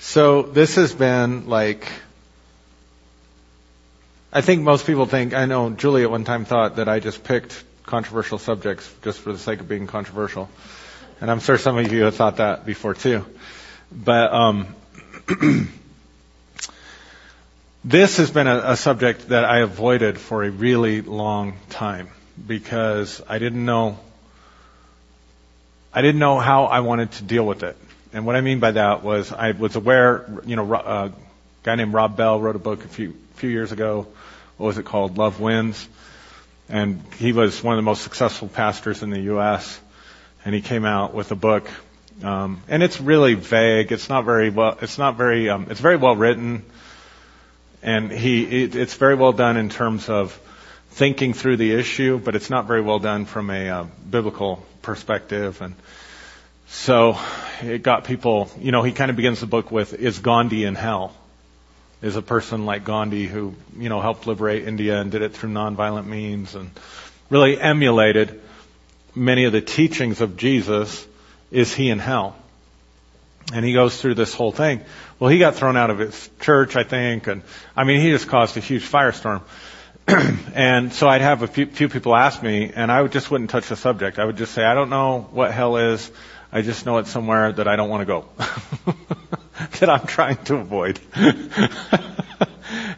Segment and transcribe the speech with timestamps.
[0.00, 1.88] So this has been like,
[4.32, 7.24] I think most people think, I know Julie at one time thought that I just
[7.24, 10.48] picked controversial subjects just for the sake of being controversial.
[11.20, 13.26] And I'm sure some of you have thought that before too.
[13.90, 14.74] But, um,
[17.84, 22.08] this has been a, a subject that I avoided for a really long time
[22.46, 23.98] because I didn't know,
[25.92, 27.76] I didn't know how I wanted to deal with it.
[28.12, 31.12] And what I mean by that was I was aware, you know, a
[31.62, 34.06] guy named Rob Bell wrote a book a few few years ago.
[34.56, 35.18] What was it called?
[35.18, 35.88] Love Wins.
[36.68, 39.80] And he was one of the most successful pastors in the U.S.
[40.44, 41.68] And he came out with a book,
[42.22, 43.92] um, and it's really vague.
[43.92, 44.78] It's not very well.
[44.80, 45.48] It's not very.
[45.48, 46.64] Um, it's very well written,
[47.82, 48.64] and he.
[48.64, 50.38] It, it's very well done in terms of
[50.90, 55.60] thinking through the issue, but it's not very well done from a uh, biblical perspective.
[55.60, 55.74] And
[56.68, 57.18] so
[57.62, 60.74] it got people, you know, he kind of begins the book with, is Gandhi in
[60.74, 61.14] hell?
[62.00, 65.50] Is a person like Gandhi who, you know, helped liberate India and did it through
[65.50, 66.70] nonviolent means and
[67.30, 68.40] really emulated
[69.14, 71.06] many of the teachings of Jesus,
[71.50, 72.36] is he in hell?
[73.52, 74.82] And he goes through this whole thing.
[75.18, 77.42] Well, he got thrown out of his church, I think, and
[77.74, 79.42] I mean, he just caused a huge firestorm.
[80.54, 83.50] and so I'd have a few, few people ask me, and I would just wouldn't
[83.50, 84.18] touch the subject.
[84.18, 86.10] I would just say, I don't know what hell is.
[86.50, 88.24] I just know it's somewhere that I don't want to go.
[89.80, 90.98] that I'm trying to avoid.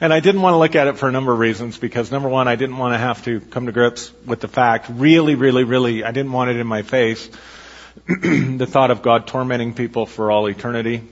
[0.01, 2.29] and I didn't want to look at it for a number of reasons because number
[2.29, 5.65] one, I didn't want to have to come to grips with the fact, really, really,
[5.65, 7.29] really, I didn't want it in my face.
[8.07, 11.03] the thought of God tormenting people for all eternity.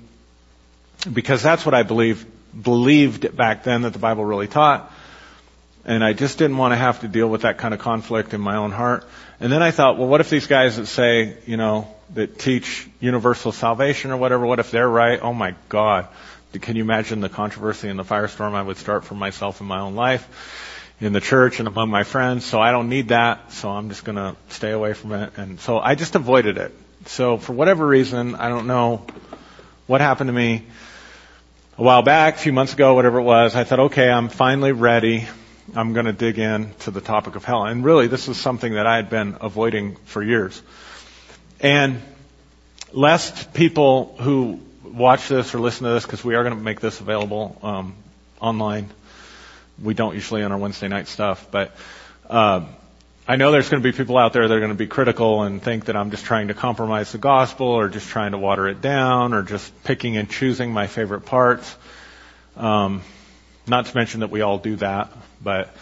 [1.12, 2.24] Because that's what I believe,
[2.60, 4.92] believed back then that the Bible really taught.
[5.84, 8.40] And I just didn't want to have to deal with that kind of conflict in
[8.40, 9.08] my own heart.
[9.40, 12.88] And then I thought, well, what if these guys that say, you know, that teach
[13.00, 15.20] universal salvation or whatever, what if they're right?
[15.20, 16.08] Oh my God.
[16.52, 19.80] Can you imagine the controversy and the firestorm I would start for myself in my
[19.80, 20.26] own life,
[21.00, 22.44] in the church and among my friends?
[22.44, 23.52] So I don't need that.
[23.52, 25.36] So I'm just going to stay away from it.
[25.36, 26.74] And so I just avoided it.
[27.06, 29.06] So for whatever reason, I don't know
[29.86, 30.64] what happened to me
[31.76, 33.54] a while back, a few months ago, whatever it was.
[33.54, 35.28] I thought, okay, I'm finally ready.
[35.76, 37.66] I'm going to dig in to the topic of hell.
[37.66, 40.60] And really, this is something that I had been avoiding for years.
[41.60, 42.00] And
[42.92, 46.80] lest people who watch this or listen to this, because we are going to make
[46.80, 47.94] this available um,
[48.40, 48.88] online.
[49.82, 51.74] We don't usually on our Wednesday night stuff, but
[52.28, 52.64] uh,
[53.26, 55.42] I know there's going to be people out there that are going to be critical
[55.42, 58.66] and think that I'm just trying to compromise the gospel or just trying to water
[58.68, 61.76] it down or just picking and choosing my favorite parts.
[62.56, 63.02] Um,
[63.66, 65.74] not to mention that we all do that, but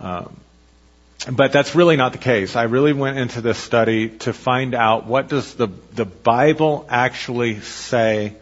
[0.00, 0.34] um,
[1.26, 2.54] but that's really not the case.
[2.54, 7.60] I really went into this study to find out what does the, the Bible actually
[7.60, 8.36] say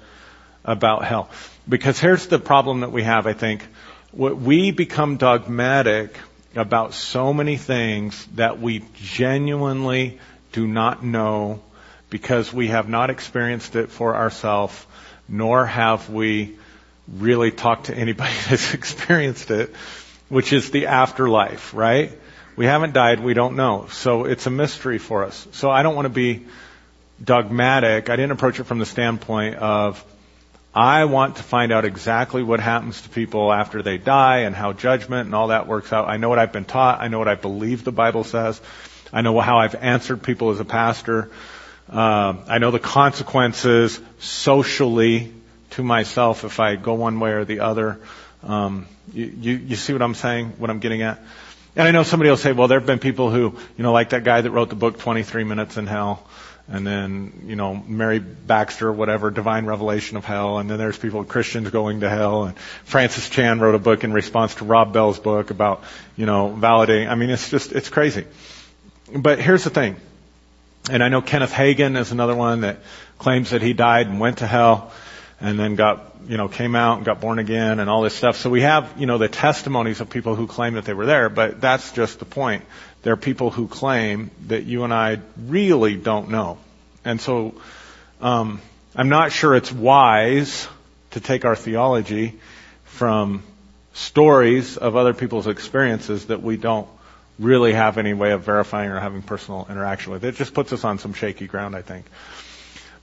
[0.64, 1.30] about hell.
[1.68, 3.66] Because here's the problem that we have, I think.
[4.12, 6.16] We become dogmatic
[6.54, 10.18] about so many things that we genuinely
[10.52, 11.60] do not know
[12.08, 14.86] because we have not experienced it for ourselves,
[15.28, 16.56] nor have we
[17.08, 19.74] really talked to anybody that's experienced it,
[20.28, 22.12] which is the afterlife, right?
[22.56, 23.20] We haven't died.
[23.20, 23.86] We don't know.
[23.90, 25.46] So it's a mystery for us.
[25.52, 26.46] So I don't want to be
[27.22, 28.08] dogmatic.
[28.08, 30.02] I didn't approach it from the standpoint of,
[30.74, 34.72] I want to find out exactly what happens to people after they die and how
[34.72, 36.08] judgment and all that works out.
[36.08, 37.00] I know what I've been taught.
[37.00, 38.60] I know what I believe the Bible says.
[39.12, 41.30] I know how I've answered people as a pastor.
[41.90, 45.32] Uh, I know the consequences socially
[45.70, 48.00] to myself if I go one way or the other.
[48.42, 50.54] Um, you, you, you see what I'm saying?
[50.58, 51.20] What I'm getting at?
[51.76, 54.10] And I know somebody will say, well, there have been people who, you know, like
[54.10, 56.26] that guy that wrote the book 23 Minutes in Hell,
[56.68, 61.22] and then, you know, Mary Baxter, whatever, Divine Revelation of Hell, and then there's people,
[61.24, 65.18] Christians going to hell, and Francis Chan wrote a book in response to Rob Bell's
[65.18, 65.84] book about,
[66.16, 67.08] you know, validating.
[67.08, 68.24] I mean, it's just, it's crazy.
[69.14, 69.96] But here's the thing.
[70.90, 72.78] And I know Kenneth Hagin is another one that
[73.18, 74.92] claims that he died and went to hell
[75.40, 78.36] and then got you know, came out and got born again and all this stuff.
[78.36, 81.28] So we have, you know, the testimonies of people who claim that they were there,
[81.28, 82.64] but that's just the point.
[83.02, 86.58] There are people who claim that you and I really don't know.
[87.04, 87.54] And so,
[88.20, 88.60] um,
[88.94, 90.66] I'm not sure it's wise
[91.12, 92.38] to take our theology
[92.84, 93.42] from
[93.92, 96.88] stories of other people's experiences that we don't
[97.38, 100.24] really have any way of verifying or having personal interaction with.
[100.24, 102.06] It just puts us on some shaky ground, I think.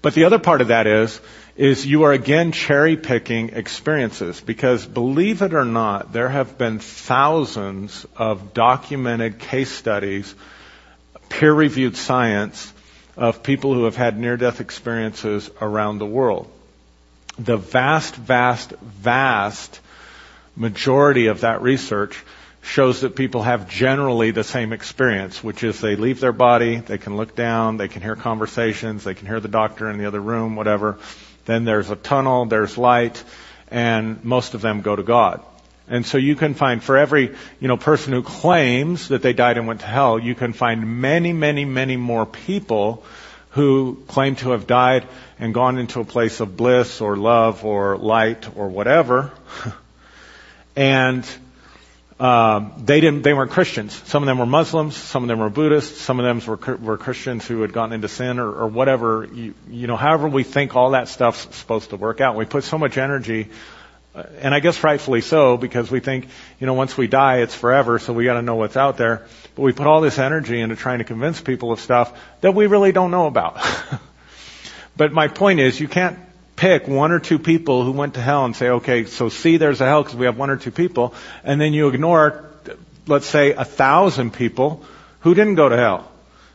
[0.02, 1.20] But the other part of that is,
[1.56, 6.80] is you are again cherry picking experiences because believe it or not, there have been
[6.80, 10.34] thousands of documented case studies,
[11.30, 12.74] peer reviewed science
[13.16, 16.50] of people who have had near death experiences around the world.
[17.38, 19.80] the vast, vast, vast
[20.56, 22.24] majority of that research
[22.62, 26.98] shows that people have generally the same experience, which is they leave their body, they
[26.98, 30.22] can look down, they can hear conversations, they can hear the doctor in the other
[30.22, 30.98] room, whatever.
[31.46, 33.24] Then there's a tunnel, there's light,
[33.70, 35.42] and most of them go to God.
[35.88, 39.58] And so you can find for every, you know, person who claims that they died
[39.58, 43.04] and went to hell, you can find many, many, many more people
[43.52, 45.08] who claim to have died
[45.40, 49.32] and gone into a place of bliss or love or light or whatever.
[50.76, 51.28] and
[52.20, 53.24] um, they didn't.
[53.24, 53.94] They weren't Christians.
[54.06, 54.96] Some of them were Muslims.
[54.96, 56.00] Some of them were Buddhists.
[56.00, 59.28] Some of them were were Christians who had gotten into sin or, or whatever.
[59.34, 62.36] You, you know, however we think all that stuff's supposed to work out.
[62.36, 63.50] We put so much energy,
[64.14, 66.28] uh, and I guess rightfully so, because we think,
[66.60, 67.98] you know, once we die, it's forever.
[67.98, 69.26] So we got to know what's out there.
[69.56, 72.68] But we put all this energy into trying to convince people of stuff that we
[72.68, 73.58] really don't know about.
[74.96, 76.20] but my point is, you can't
[76.64, 79.82] pick one or two people who went to hell and say, okay, so see there's
[79.82, 81.14] a hell because we have one or two people,
[81.44, 82.50] and then you ignore,
[83.06, 84.82] let's say, a thousand people
[85.20, 86.10] who didn't go to hell.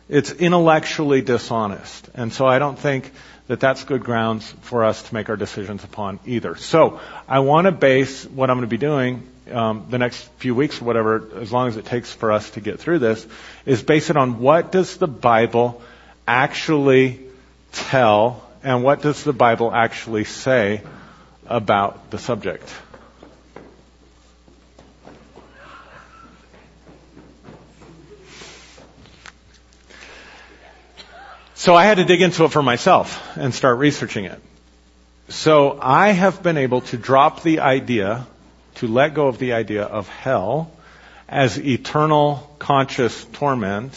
[0.09, 2.09] It's intellectually dishonest.
[2.15, 3.13] And so I don't think
[3.49, 6.57] that that's good grounds for us to make our decisions upon either.
[6.57, 10.55] So I want to base what I'm going to be doing um, the next few
[10.55, 13.27] weeks or whatever, as long as it takes for us to get through this,
[13.67, 15.83] is base it on what does the Bible
[16.27, 17.21] actually
[17.73, 20.83] tell and what does the Bible actually say
[21.47, 22.69] about the subject?
[31.55, 34.41] So I had to dig into it for myself and start researching it.
[35.29, 38.27] So I have been able to drop the idea,
[38.77, 40.71] to let go of the idea of hell
[41.29, 43.93] as eternal conscious torment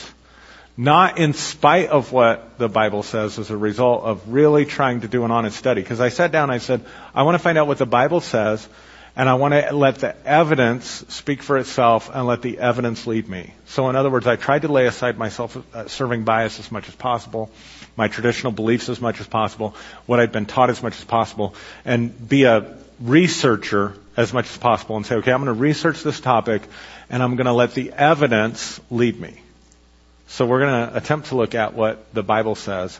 [0.77, 5.07] not in spite of what the Bible says as a result of really trying to
[5.07, 5.81] do an honest study.
[5.81, 6.81] Because I sat down, I said,
[7.13, 8.67] I want to find out what the Bible says,
[9.15, 13.27] and I want to let the evidence speak for itself and let the evidence lead
[13.27, 13.53] me.
[13.67, 16.87] So in other words, I tried to lay aside my self-serving uh, bias as much
[16.87, 17.51] as possible,
[17.97, 19.75] my traditional beliefs as much as possible,
[20.05, 24.57] what I'd been taught as much as possible, and be a researcher as much as
[24.57, 26.61] possible and say, okay, I'm going to research this topic
[27.09, 29.41] and I'm going to let the evidence lead me.
[30.31, 32.97] So we're going to attempt to look at what the Bible says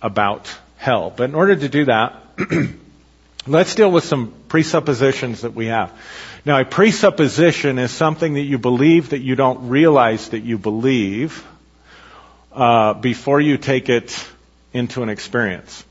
[0.00, 1.12] about hell.
[1.14, 2.22] But in order to do that,
[3.46, 5.92] let's deal with some presuppositions that we have.
[6.46, 11.46] Now, a presupposition is something that you believe that you don't realize that you believe
[12.54, 14.26] uh, before you take it
[14.72, 15.84] into an experience.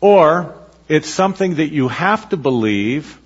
[0.00, 0.54] Or
[0.88, 3.18] it's something that you have to believe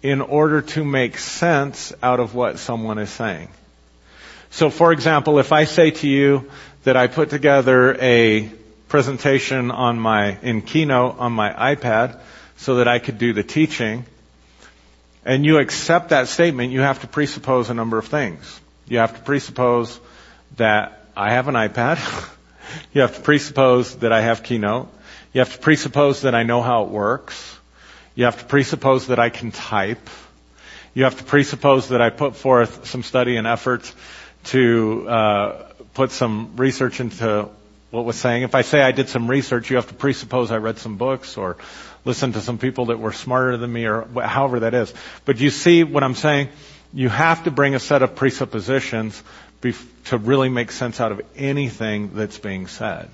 [0.00, 3.48] in order to make sense out of what someone is saying.
[4.50, 6.50] So for example, if I say to you
[6.84, 8.50] that I put together a
[8.88, 12.18] presentation on my, in Keynote on my iPad
[12.56, 14.06] so that I could do the teaching,
[15.24, 18.60] and you accept that statement, you have to presuppose a number of things.
[18.88, 20.00] You have to presuppose
[20.56, 21.98] that I have an iPad.
[22.94, 24.88] you have to presuppose that I have Keynote.
[25.34, 27.58] You have to presuppose that I know how it works.
[28.14, 30.08] You have to presuppose that I can type.
[30.94, 33.92] You have to presuppose that I put forth some study and effort
[34.44, 37.48] to uh, put some research into
[37.90, 38.42] what was saying.
[38.42, 41.36] If I say I did some research, you have to presuppose I read some books
[41.36, 41.56] or
[42.04, 44.92] listened to some people that were smarter than me or however that is.
[45.24, 46.48] But you see what I'm saying?
[46.92, 49.22] You have to bring a set of presuppositions
[50.04, 53.10] to really make sense out of anything that's being said.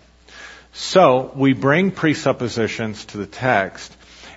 [0.72, 3.96] So we bring presuppositions to the text,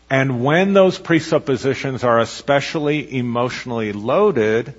[0.10, 4.74] and when those presuppositions are especially emotionally loaded,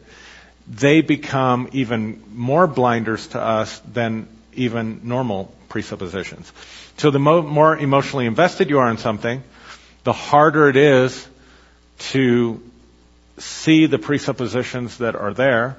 [0.68, 6.52] they become even more blinders to us than even normal presuppositions.
[6.98, 9.42] So the mo- more emotionally invested you are in something,
[10.04, 11.26] the harder it is
[12.10, 12.60] to
[13.38, 15.76] see the presuppositions that are there.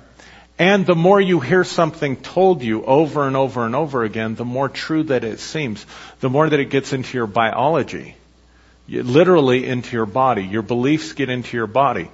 [0.58, 4.46] And the more you hear something told you over and over and over again, the
[4.46, 5.86] more true that it seems.
[6.20, 8.16] The more that it gets into your biology.
[8.90, 10.44] Literally into your body.
[10.44, 12.10] Your beliefs get into your body.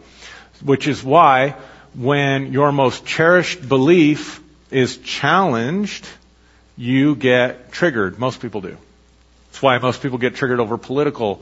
[0.63, 1.55] Which is why
[1.97, 6.07] when your most cherished belief is challenged,
[6.77, 8.19] you get triggered.
[8.19, 8.77] Most people do.
[9.47, 11.41] That's why most people get triggered over political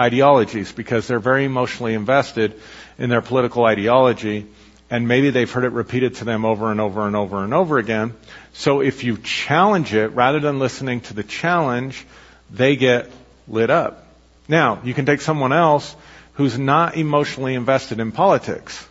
[0.00, 2.58] ideologies because they're very emotionally invested
[2.98, 4.46] in their political ideology
[4.90, 7.78] and maybe they've heard it repeated to them over and over and over and over
[7.78, 8.14] again.
[8.52, 12.04] So if you challenge it, rather than listening to the challenge,
[12.50, 13.10] they get
[13.48, 14.06] lit up.
[14.48, 15.96] Now, you can take someone else
[16.34, 18.86] who's not emotionally invested in politics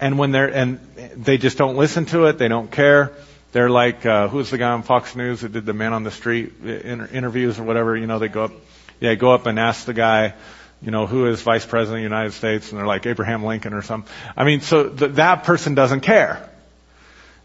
[0.00, 0.80] and when they're and
[1.16, 3.12] they just don't listen to it, they don't care.
[3.52, 6.10] They're like uh, who's the guy on Fox News that did the man on the
[6.10, 7.96] street inter- interviews or whatever?
[7.96, 8.52] You know, they go up.
[9.00, 10.34] Yeah, go up and ask the guy,
[10.82, 13.72] you know, who is vice president of the United States, and they're like Abraham Lincoln
[13.72, 14.12] or something.
[14.36, 16.46] I mean, so th- that person doesn't care.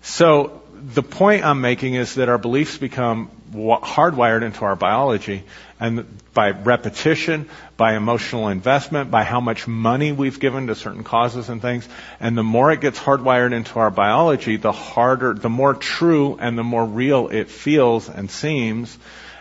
[0.01, 0.61] So
[0.93, 5.43] the point I'm making is that our beliefs become hardwired into our biology,
[5.79, 11.49] and by repetition, by emotional investment, by how much money we've given to certain causes
[11.49, 11.87] and things,
[12.19, 16.57] and the more it gets hardwired into our biology, the harder, the more true and
[16.57, 18.95] the more real it feels and seems,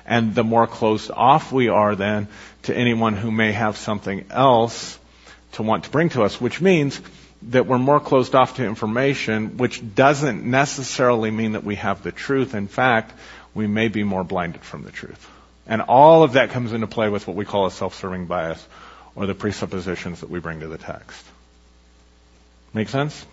[0.06, 2.28] and the more closed off we are then
[2.62, 4.98] to anyone who may have something else
[5.52, 7.00] to want to bring to us, which means
[7.50, 12.12] that we're more closed off to information, which doesn't necessarily mean that we have the
[12.12, 12.54] truth.
[12.54, 13.12] In fact,
[13.54, 15.30] we may be more blinded from the truth.
[15.66, 18.66] And all of that comes into play with what we call a self-serving bias
[19.14, 21.24] or the presuppositions that we bring to the text.
[22.72, 23.24] Make sense?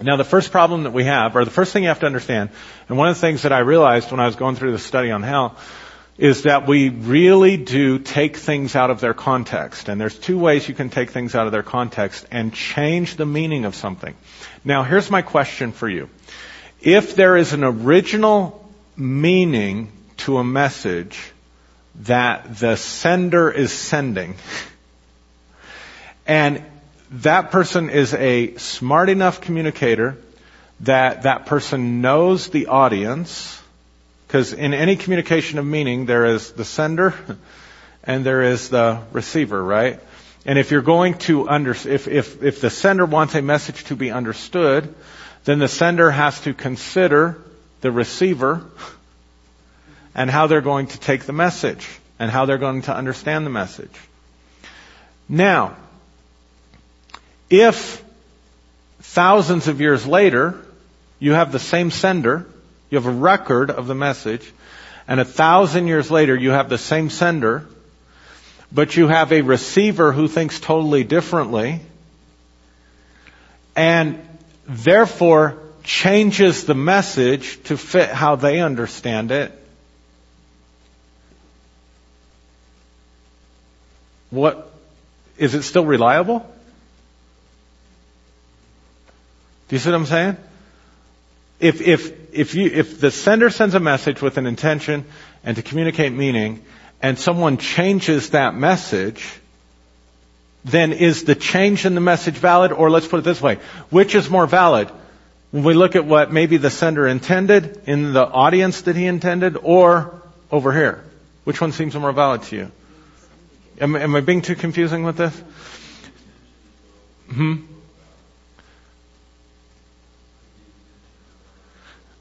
[0.00, 2.50] Now the first problem that we have, or the first thing you have to understand,
[2.88, 5.10] and one of the things that I realized when I was going through the study
[5.10, 5.56] on hell,
[6.18, 9.88] is that we really do take things out of their context.
[9.88, 13.26] And there's two ways you can take things out of their context and change the
[13.26, 14.14] meaning of something.
[14.64, 16.10] Now here's my question for you.
[16.80, 21.32] If there is an original meaning to a message
[22.02, 24.34] that the sender is sending,
[26.26, 26.62] and
[27.10, 30.16] that person is a smart enough communicator
[30.80, 33.61] that that person knows the audience,
[34.32, 37.12] because in any communication of meaning, there is the sender
[38.02, 40.00] and there is the receiver, right?
[40.46, 43.94] And if you're going to under, if, if, if the sender wants a message to
[43.94, 44.94] be understood,
[45.44, 47.42] then the sender has to consider
[47.82, 48.64] the receiver
[50.14, 51.86] and how they're going to take the message
[52.18, 53.92] and how they're going to understand the message.
[55.28, 55.76] Now,
[57.50, 58.02] if
[59.02, 60.58] thousands of years later,
[61.18, 62.46] you have the same sender
[62.92, 64.52] you have a record of the message,
[65.08, 67.66] and a thousand years later you have the same sender,
[68.70, 71.80] but you have a receiver who thinks totally differently,
[73.74, 74.20] and
[74.66, 79.58] therefore changes the message to fit how they understand it.
[84.28, 84.70] What,
[85.38, 86.40] is it still reliable?
[89.68, 90.36] Do you see what I'm saying?
[91.62, 95.04] if, if, if, you, if the sender sends a message with an intention
[95.44, 96.64] and to communicate meaning,
[97.00, 99.28] and someone changes that message,
[100.64, 102.72] then is the change in the message valid?
[102.72, 103.56] Or let's put it this way,
[103.90, 104.88] which is more valid?
[105.50, 109.58] When we look at what maybe the sender intended in the audience that he intended,
[109.60, 111.04] or over here,
[111.44, 112.72] which one seems more valid to you?
[113.80, 115.42] Am, am I being too confusing with this?
[117.30, 117.56] Hmm.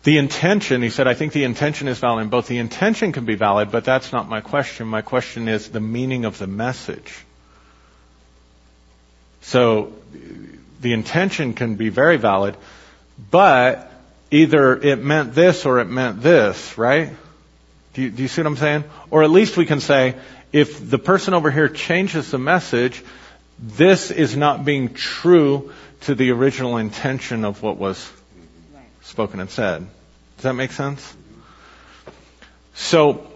[0.04, 2.24] The intention, he said, I think the intention is valid.
[2.24, 4.88] And both the intention can be valid, but that's not my question.
[4.88, 7.14] My question is the meaning of the message.
[9.42, 9.94] So,
[10.82, 12.58] the intention can be very valid,
[13.30, 13.92] but
[14.32, 17.12] either it meant this or it meant this, right?
[17.94, 18.84] Do you, do you see what I'm saying?
[19.12, 20.16] Or at least we can say,
[20.52, 23.04] if the person over here changes the message,
[23.60, 28.12] this is not being true to the original intention of what was
[29.12, 29.86] spoken and said.
[30.38, 31.16] Does that make sense?
[32.74, 33.28] So,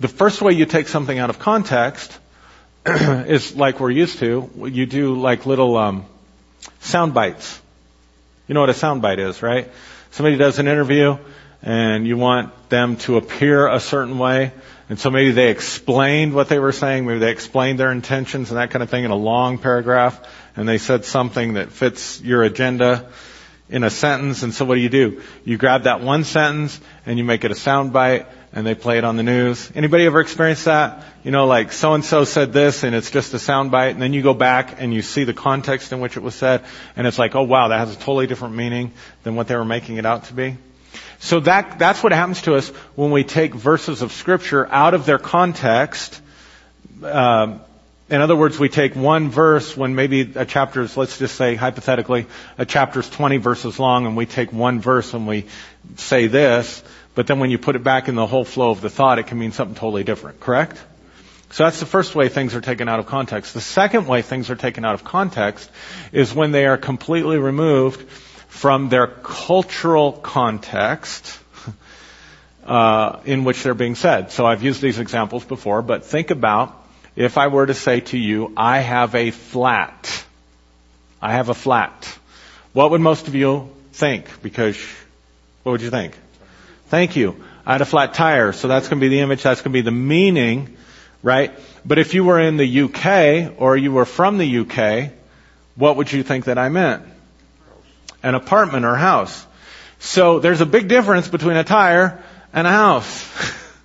[0.00, 2.18] the first way you take something out of context
[2.86, 4.50] is like we're used to.
[4.56, 6.06] You do like little um,
[6.80, 7.60] sound bites.
[8.48, 9.70] You know what a sound bite is, right?
[10.10, 11.18] Somebody does an interview
[11.62, 14.52] and you want them to appear a certain way.
[14.88, 18.58] And so maybe they explained what they were saying, maybe they explained their intentions and
[18.58, 20.20] that kind of thing in a long paragraph,
[20.56, 23.08] and they said something that fits your agenda
[23.68, 25.22] in a sentence, and so what do you do?
[25.44, 28.98] You grab that one sentence and you make it a sound bite and they play
[28.98, 29.70] it on the news.
[29.74, 31.02] Anybody ever experienced that?
[31.24, 34.02] You know, like so and so said this and it's just a sound bite and
[34.02, 37.06] then you go back and you see the context in which it was said and
[37.06, 38.92] it's like, oh wow, that has a totally different meaning
[39.22, 40.56] than what they were making it out to be.
[41.18, 45.06] So that, that's what happens to us when we take verses of scripture out of
[45.06, 46.20] their context,
[47.02, 47.60] um,
[48.14, 51.54] in other words, we take one verse when maybe a chapter is, let's just say
[51.54, 52.26] hypothetically,
[52.58, 55.46] a chapter is 20 verses long and we take one verse and we
[55.96, 56.82] say this,
[57.14, 59.26] but then when you put it back in the whole flow of the thought, it
[59.26, 60.80] can mean something totally different, correct?
[61.50, 63.54] So that's the first way things are taken out of context.
[63.54, 65.70] The second way things are taken out of context
[66.12, 68.08] is when they are completely removed
[68.48, 71.38] from their cultural context
[72.66, 74.30] uh, in which they're being said.
[74.30, 76.83] So I've used these examples before, but think about
[77.16, 80.24] if I were to say to you, I have a flat.
[81.22, 82.18] I have a flat.
[82.72, 84.42] What would most of you think?
[84.42, 84.76] Because,
[85.62, 86.16] what would you think?
[86.88, 87.42] Thank you.
[87.64, 88.52] I had a flat tire.
[88.52, 89.42] So that's going to be the image.
[89.42, 90.76] That's going to be the meaning,
[91.22, 91.52] right?
[91.84, 95.12] But if you were in the UK or you were from the UK,
[95.76, 97.04] what would you think that I meant?
[98.22, 99.46] An apartment or house.
[99.98, 103.24] So there's a big difference between a tire and a house.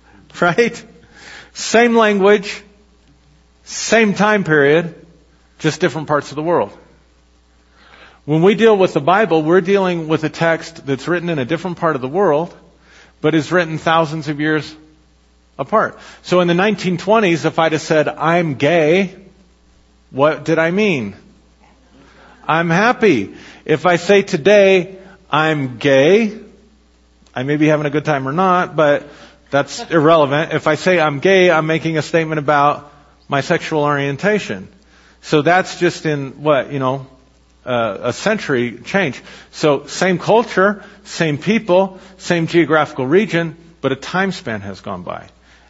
[0.40, 0.84] right?
[1.52, 2.62] Same language,
[3.70, 4.94] same time period,
[5.60, 6.76] just different parts of the world.
[8.24, 11.44] When we deal with the Bible, we're dealing with a text that's written in a
[11.44, 12.54] different part of the world,
[13.20, 14.74] but is written thousands of years
[15.56, 15.98] apart.
[16.22, 19.16] So in the 1920s, if I'd have said, I'm gay,
[20.10, 21.14] what did I mean?
[22.48, 23.36] I'm happy.
[23.64, 24.98] If I say today,
[25.30, 26.36] I'm gay,
[27.36, 29.08] I may be having a good time or not, but
[29.50, 30.52] that's irrelevant.
[30.52, 32.89] If I say I'm gay, I'm making a statement about
[33.30, 34.68] my sexual orientation.
[35.22, 37.06] So that's just in what, you know,
[37.64, 39.22] uh, a century change.
[39.52, 45.28] So same culture, same people, same geographical region, but a time span has gone by.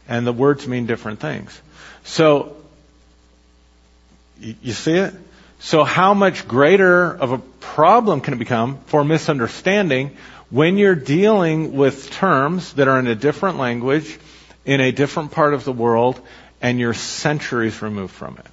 [0.09, 1.61] And the words mean different things.
[2.05, 2.57] So,
[4.41, 5.15] you see it?
[5.59, 10.17] So how much greater of a problem can it become for misunderstanding
[10.49, 14.19] when you're dealing with terms that are in a different language,
[14.65, 16.19] in a different part of the world,
[16.61, 18.47] and you're centuries removed from it?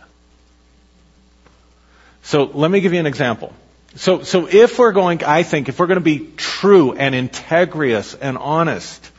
[2.24, 3.54] So let me give you an example.
[3.96, 8.14] So, so if we're going, I think, if we're going to be true and integrious
[8.14, 9.12] and honest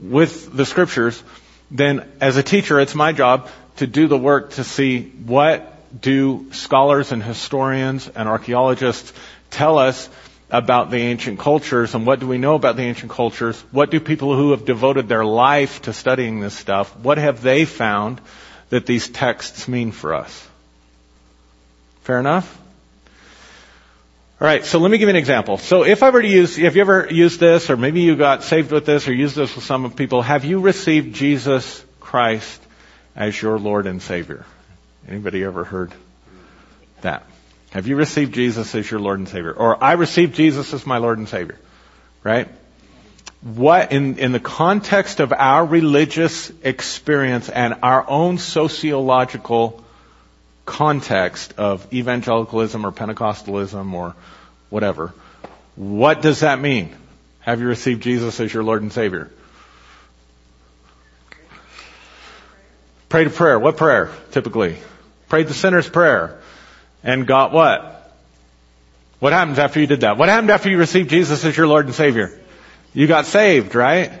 [0.00, 1.22] with the scriptures,
[1.70, 6.46] then as a teacher, it's my job to do the work to see what do
[6.52, 9.12] scholars and historians and archaeologists
[9.50, 10.08] tell us
[10.50, 13.60] about the ancient cultures and what do we know about the ancient cultures?
[13.70, 17.64] What do people who have devoted their life to studying this stuff, what have they
[17.64, 18.20] found
[18.70, 20.48] that these texts mean for us?
[22.02, 22.58] Fair enough?
[24.40, 25.58] Alright, so let me give you an example.
[25.58, 28.42] So if I were to use, have you ever used this, or maybe you got
[28.42, 32.60] saved with this, or used this with some people, have you received Jesus Christ
[33.14, 34.46] as your Lord and Savior?
[35.06, 35.92] Anybody ever heard
[37.02, 37.26] that?
[37.70, 39.52] Have you received Jesus as your Lord and Savior?
[39.52, 41.58] Or I received Jesus as my Lord and Savior.
[42.22, 42.48] Right?
[43.42, 49.82] What, in, in the context of our religious experience and our own sociological
[50.66, 54.14] context of evangelicalism or Pentecostalism or
[54.68, 55.14] whatever,
[55.76, 56.94] what does that mean?
[57.40, 59.30] Have you received Jesus as your Lord and Savior?
[63.08, 63.58] Pray to prayer.
[63.58, 64.76] What prayer, typically?
[65.28, 66.40] Pray the sinner's prayer.
[67.02, 67.96] And got what?
[69.20, 70.16] What happens after you did that?
[70.16, 72.38] What happened after you received Jesus as your Lord and Savior?
[72.94, 74.12] You got saved, right?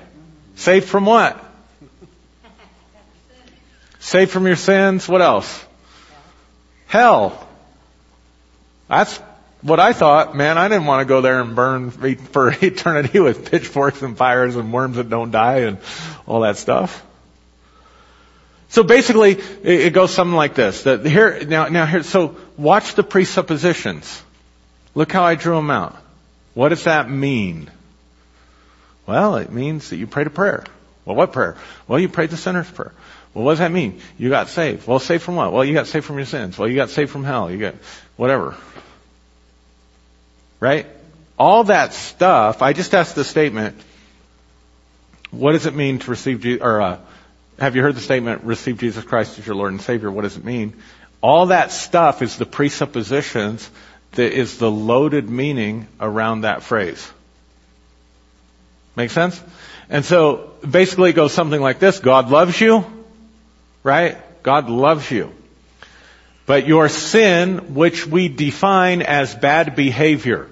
[0.56, 1.42] Saved from what?
[3.98, 5.08] Saved from your sins.
[5.08, 5.64] What else?
[6.86, 7.46] Hell.
[8.88, 9.16] That's
[9.62, 10.36] what I thought.
[10.36, 11.90] Man, I didn't want to go there and burn
[12.32, 15.78] for eternity with pitchforks and fires and worms that don't die and
[16.26, 17.06] all that stuff.
[18.68, 20.84] So basically, it goes something like this.
[20.84, 24.22] That here, now, now here, so watch the presuppositions.
[24.94, 25.96] Look how I drew them out.
[26.54, 27.70] What does that mean?
[29.06, 30.64] Well, it means that you prayed a prayer.
[31.04, 31.56] Well, what prayer?
[31.88, 32.92] Well, you prayed the sinner's prayer.
[33.32, 34.00] Well, what does that mean?
[34.18, 34.86] You got saved.
[34.86, 35.52] Well, saved from what?
[35.52, 36.58] Well, you got saved from your sins.
[36.58, 37.50] Well, you got saved from hell.
[37.50, 37.74] You got
[38.16, 38.56] whatever.
[40.58, 40.86] Right?
[41.38, 43.80] All that stuff, I just asked the statement,
[45.30, 46.62] what does it mean to receive, Jesus?
[46.62, 46.98] or, uh,
[47.58, 50.10] have you heard the statement, receive Jesus Christ as your Lord and Savior?
[50.10, 50.74] What does it mean?
[51.22, 53.68] All that stuff is the presuppositions
[54.12, 57.10] that is the loaded meaning around that phrase.
[58.96, 59.40] Make sense?
[59.88, 61.98] And so basically it goes something like this.
[61.98, 62.84] God loves you,
[63.82, 64.18] right?
[64.42, 65.32] God loves you.
[66.46, 70.48] But your sin, which we define as bad behavior,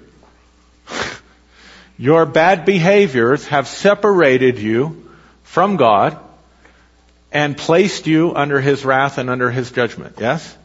[1.97, 5.09] your bad behaviors have separated you
[5.43, 6.17] from God
[7.31, 10.15] and placed you under his wrath and under his judgment.
[10.19, 10.57] Yes?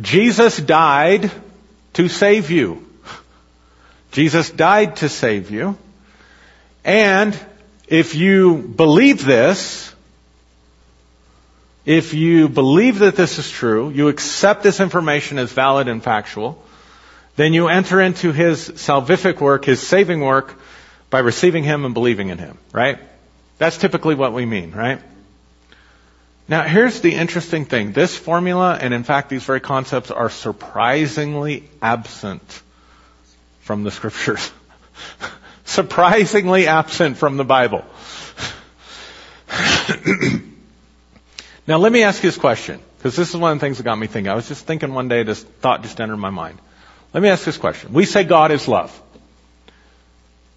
[0.00, 1.30] Jesus died
[1.94, 2.86] to save you.
[4.12, 5.76] Jesus died to save you.
[6.84, 7.38] And
[7.88, 9.94] if you believe this,
[11.84, 16.62] if you believe that this is true, you accept this information as valid and factual,
[17.36, 20.60] then you enter into his salvific work, his saving work,
[21.08, 22.98] by receiving him and believing in him, right?
[23.58, 25.00] That's typically what we mean, right?
[26.50, 27.92] Now, here's the interesting thing.
[27.92, 32.42] This formula, and in fact, these very concepts are surprisingly absent
[33.60, 34.50] from the scriptures.
[35.64, 37.84] surprisingly absent from the Bible.
[41.68, 43.84] now, let me ask you this question, because this is one of the things that
[43.84, 44.32] got me thinking.
[44.32, 46.58] I was just thinking one day, this thought just entered my mind.
[47.14, 47.92] Let me ask this question.
[47.92, 49.00] We say God is love.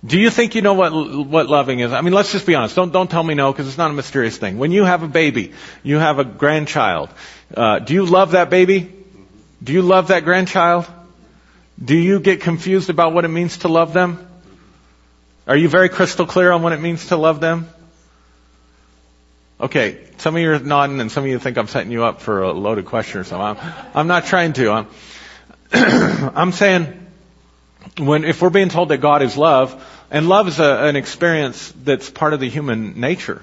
[0.06, 1.94] Do you think you know what what loving is?
[1.94, 2.76] I mean, let's just be honest.
[2.76, 4.58] Don't don't tell me no because it's not a mysterious thing.
[4.58, 7.10] When you have a baby, you have a grandchild.
[7.56, 8.92] Uh, do you love that baby?
[9.64, 10.86] Do you love that grandchild?
[11.84, 14.28] Do you get confused about what it means to love them?
[15.48, 17.70] Are you very crystal clear on what it means to love them?
[19.60, 22.20] Okay, some of you are nodding and some of you think I'm setting you up
[22.20, 23.64] for a loaded question or something.
[23.64, 24.72] I'm, I'm not trying to.
[24.72, 24.88] I'm,
[26.36, 27.08] I'm saying
[27.98, 31.74] when, if we're being told that God is love, and love is a, an experience
[31.84, 33.42] that's part of the human nature.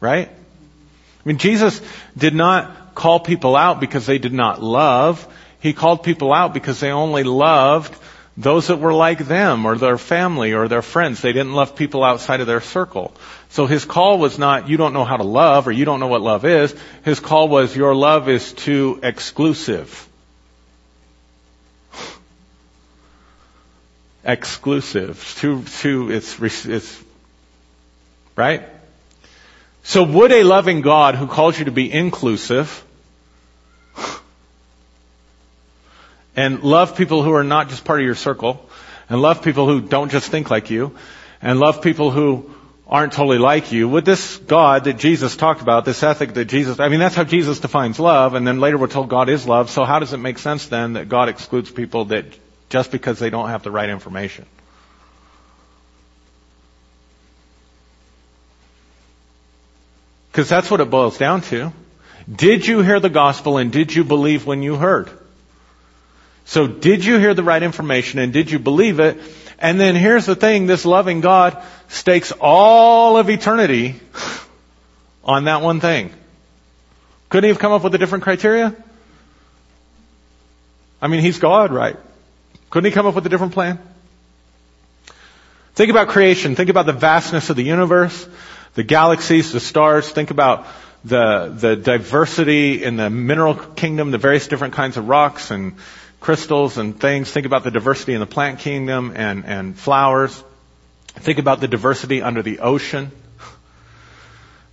[0.00, 0.28] Right?
[0.28, 1.80] I mean, Jesus
[2.18, 5.26] did not call people out because they did not love.
[5.60, 7.96] He called people out because they only loved
[8.36, 11.22] those that were like them or their family or their friends.
[11.22, 13.12] They didn't love people outside of their circle.
[13.50, 16.08] So his call was not, you don't know how to love or you don't know
[16.08, 16.74] what love is.
[17.04, 20.08] His call was, your love is too exclusive.
[24.24, 25.34] Exclusive.
[25.38, 27.02] Too, it's, it's,
[28.36, 28.68] right?
[29.82, 32.84] So would a loving God who calls you to be inclusive
[36.36, 38.68] and love people who are not just part of your circle
[39.10, 40.96] and love people who don't just think like you
[41.42, 42.50] and love people who
[42.86, 46.78] aren't totally like you, would this God that Jesus talked about, this ethic that Jesus,
[46.78, 49.70] I mean that's how Jesus defines love and then later we're told God is love,
[49.70, 52.26] so how does it make sense then that God excludes people that
[52.72, 54.46] just because they don't have the right information.
[60.30, 61.70] Because that's what it boils down to.
[62.34, 65.10] Did you hear the gospel and did you believe when you heard?
[66.46, 69.20] So did you hear the right information and did you believe it?
[69.58, 74.00] And then here's the thing, this loving God stakes all of eternity
[75.22, 76.10] on that one thing.
[77.28, 78.74] Couldn't he have come up with a different criteria?
[81.02, 81.98] I mean, he's God, right?
[82.72, 83.78] Couldn't he come up with a different plan?
[85.74, 86.56] Think about creation.
[86.56, 88.26] Think about the vastness of the universe,
[88.72, 90.08] the galaxies, the stars.
[90.08, 90.66] Think about
[91.04, 95.74] the, the diversity in the mineral kingdom, the various different kinds of rocks and
[96.18, 97.30] crystals and things.
[97.30, 100.42] Think about the diversity in the plant kingdom and, and flowers.
[101.08, 103.10] Think about the diversity under the ocean.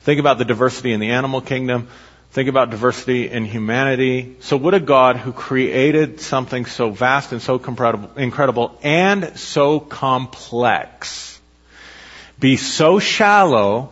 [0.04, 1.90] Think about the diversity in the animal kingdom.
[2.32, 4.36] Think about diversity in humanity.
[4.42, 7.56] So would a God who created something so vast and so
[8.16, 11.30] incredible and so complex
[12.40, 13.90] be so shallow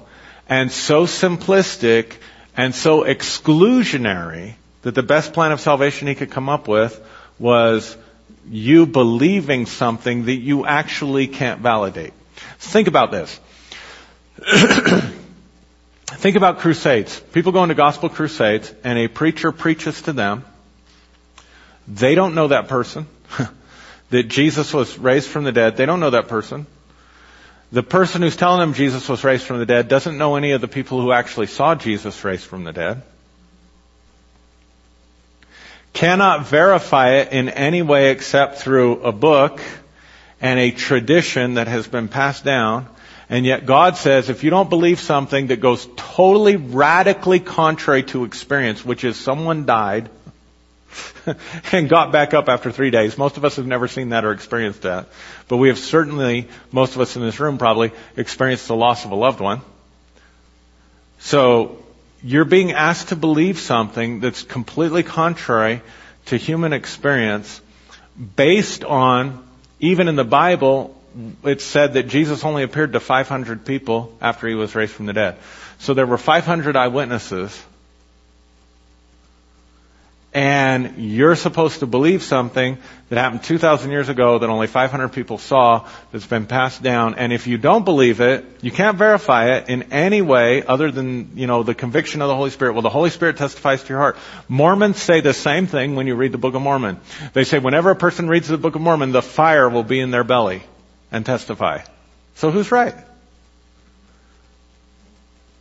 [0.47, 2.13] and so simplistic
[2.55, 6.99] and so exclusionary that the best plan of salvation he could come up with
[7.39, 7.97] was
[8.49, 12.13] you believing something that you actually can't validate.
[12.59, 13.39] Think about this.
[16.17, 17.19] Think about crusades.
[17.31, 20.43] People go into gospel crusades and a preacher preaches to them.
[21.87, 23.05] They don't know that person.
[24.09, 25.77] that Jesus was raised from the dead.
[25.77, 26.65] They don't know that person.
[27.71, 30.61] The person who's telling them Jesus was raised from the dead doesn't know any of
[30.61, 33.03] the people who actually saw Jesus raised from the dead.
[35.93, 39.61] Cannot verify it in any way except through a book
[40.41, 42.87] and a tradition that has been passed down
[43.29, 48.23] and yet God says if you don't believe something that goes totally radically contrary to
[48.23, 50.09] experience, which is someone died
[51.71, 53.17] and got back up after three days.
[53.17, 55.07] Most of us have never seen that or experienced that.
[55.47, 59.11] But we have certainly, most of us in this room probably, experienced the loss of
[59.11, 59.61] a loved one.
[61.19, 61.83] So,
[62.23, 65.81] you're being asked to believe something that's completely contrary
[66.27, 67.61] to human experience
[68.35, 69.47] based on,
[69.79, 70.96] even in the Bible,
[71.43, 75.13] it's said that Jesus only appeared to 500 people after he was raised from the
[75.13, 75.37] dead.
[75.79, 77.65] So there were 500 eyewitnesses.
[80.33, 82.77] And you're supposed to believe something
[83.09, 87.15] that happened 2,000 years ago that only 500 people saw that's been passed down.
[87.15, 91.31] And if you don't believe it, you can't verify it in any way other than,
[91.35, 92.73] you know, the conviction of the Holy Spirit.
[92.73, 94.17] Well, the Holy Spirit testifies to your heart.
[94.47, 96.99] Mormons say the same thing when you read the Book of Mormon.
[97.33, 100.11] They say whenever a person reads the Book of Mormon, the fire will be in
[100.11, 100.61] their belly
[101.11, 101.81] and testify.
[102.35, 102.95] So who's right?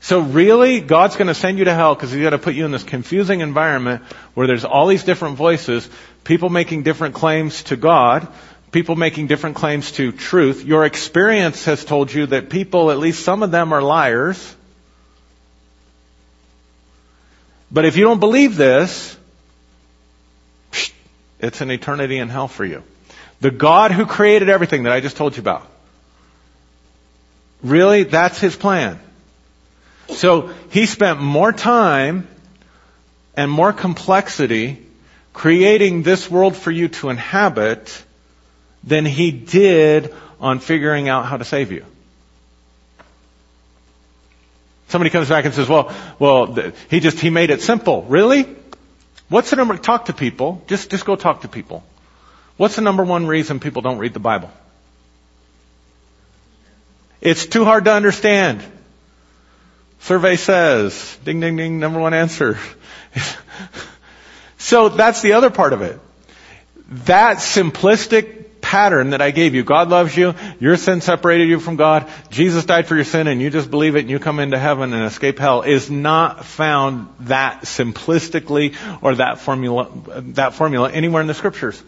[0.00, 2.64] So really, God's going to send you to hell because He's going to put you
[2.64, 4.02] in this confusing environment
[4.34, 5.88] where there's all these different voices,
[6.22, 8.28] people making different claims to God,
[8.70, 10.64] people making different claims to truth.
[10.64, 14.54] Your experience has told you that people, at least some of them, are liars.
[17.72, 19.16] But if you don't believe this,
[21.40, 22.84] it's an eternity in hell for you.
[23.40, 25.66] The God who created everything that I just told you about.
[27.62, 28.04] Really?
[28.04, 28.98] That's his plan.
[30.08, 32.28] So he spent more time
[33.36, 34.82] and more complexity
[35.32, 38.02] creating this world for you to inhabit
[38.82, 41.84] than he did on figuring out how to save you.
[44.88, 48.02] Somebody comes back and says, well, well, he just, he made it simple.
[48.02, 48.46] Really?
[49.28, 50.62] What's the number, talk to people.
[50.68, 51.82] Just, just go talk to people.
[52.56, 54.50] What's the number one reason people don't read the Bible?
[57.20, 58.62] It's too hard to understand.
[60.00, 62.58] Survey says, ding ding ding, number one answer.
[64.58, 65.98] so that's the other part of it.
[67.06, 69.62] That simplistic pattern that I gave you.
[69.62, 70.34] God loves you.
[70.58, 72.08] Your sin separated you from God.
[72.30, 74.92] Jesus died for your sin and you just believe it and you come into heaven
[74.92, 79.88] and escape hell is not found that simplistically or that formula,
[80.34, 81.80] that formula anywhere in the scriptures.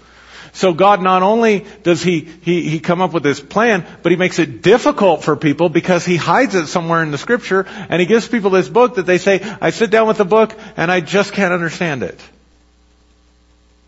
[0.59, 4.19] So God not only does he, he, he come up with this plan, but he
[4.19, 8.07] makes it difficult for people because he hides it somewhere in the scripture and he
[8.07, 11.01] gives people this book that they say, I sit down with the book and I
[11.01, 12.21] just can't understand it.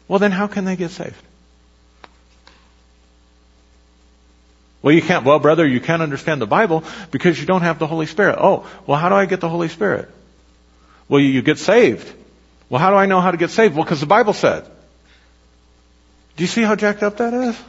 [0.06, 1.20] Well then how can they get saved?
[4.80, 7.88] Well, you can't, well, brother, you can't understand the Bible because you don't have the
[7.88, 8.38] Holy Spirit.
[8.40, 10.08] Oh, well, how do I get the Holy Spirit?
[11.08, 12.08] Well, you, you get saved.
[12.68, 13.74] Well, how do I know how to get saved?
[13.74, 14.70] Well, because the Bible said.
[16.36, 17.60] Do you see how jacked up that is?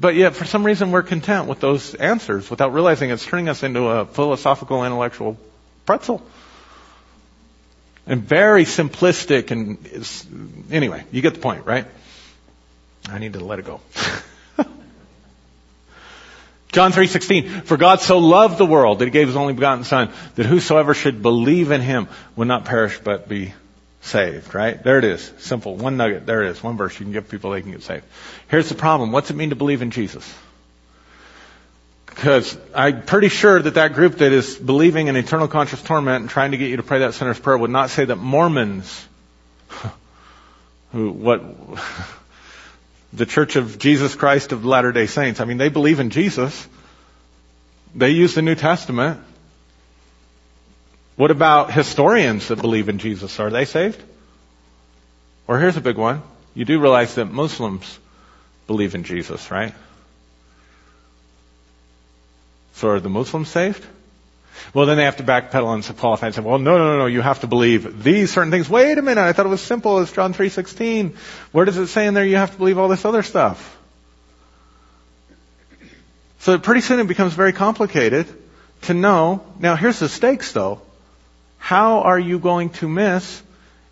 [0.00, 3.62] But yet, for some reason, we're content with those answers without realizing it's turning us
[3.62, 5.36] into a philosophical, intellectual
[5.86, 6.22] pretzel.
[8.06, 9.78] And very simplistic and,
[10.70, 11.86] anyway, you get the point, right?
[13.08, 13.80] I need to let it go.
[16.72, 20.12] John 3:16 For God so loved the world that he gave his only begotten son
[20.36, 23.52] that whosoever should believe in him would not perish but be
[24.00, 24.82] saved, right?
[24.82, 25.32] There it is.
[25.38, 25.76] Simple.
[25.76, 26.26] One nugget.
[26.26, 26.62] There it is.
[26.62, 28.04] One verse you can give people they can get saved.
[28.48, 29.12] Here's the problem.
[29.12, 30.32] What's it mean to believe in Jesus?
[32.06, 36.30] Because I'm pretty sure that that group that is believing in eternal conscious torment and
[36.30, 39.06] trying to get you to pray that sinner's prayer would not say that Mormons,
[40.92, 41.42] who, what,
[43.12, 45.40] the Church of Jesus Christ of Latter-day Saints.
[45.40, 46.66] I mean, they believe in Jesus.
[47.94, 49.20] They use the New Testament.
[51.18, 53.40] What about historians that believe in Jesus?
[53.40, 54.00] Are they saved?
[55.48, 56.22] Or here's a big one.
[56.54, 57.98] You do realize that Muslims
[58.68, 59.74] believe in Jesus, right?
[62.74, 63.84] So are the Muslims saved?
[64.72, 67.20] Well, then they have to backpedal and qualify and say, well, no, no, no, you
[67.20, 68.70] have to believe these certain things.
[68.70, 71.16] Wait a minute, I thought it was simple as John 3.16.
[71.50, 73.76] Where does it say in there you have to believe all this other stuff?
[76.38, 78.28] So pretty soon it becomes very complicated
[78.82, 79.44] to know.
[79.58, 80.82] Now here's the stakes though.
[81.58, 83.42] How are you going to miss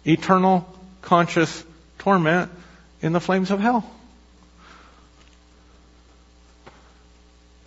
[0.05, 0.67] eternal
[1.03, 1.65] conscious
[1.99, 2.51] torment
[3.03, 3.89] in the flames of hell?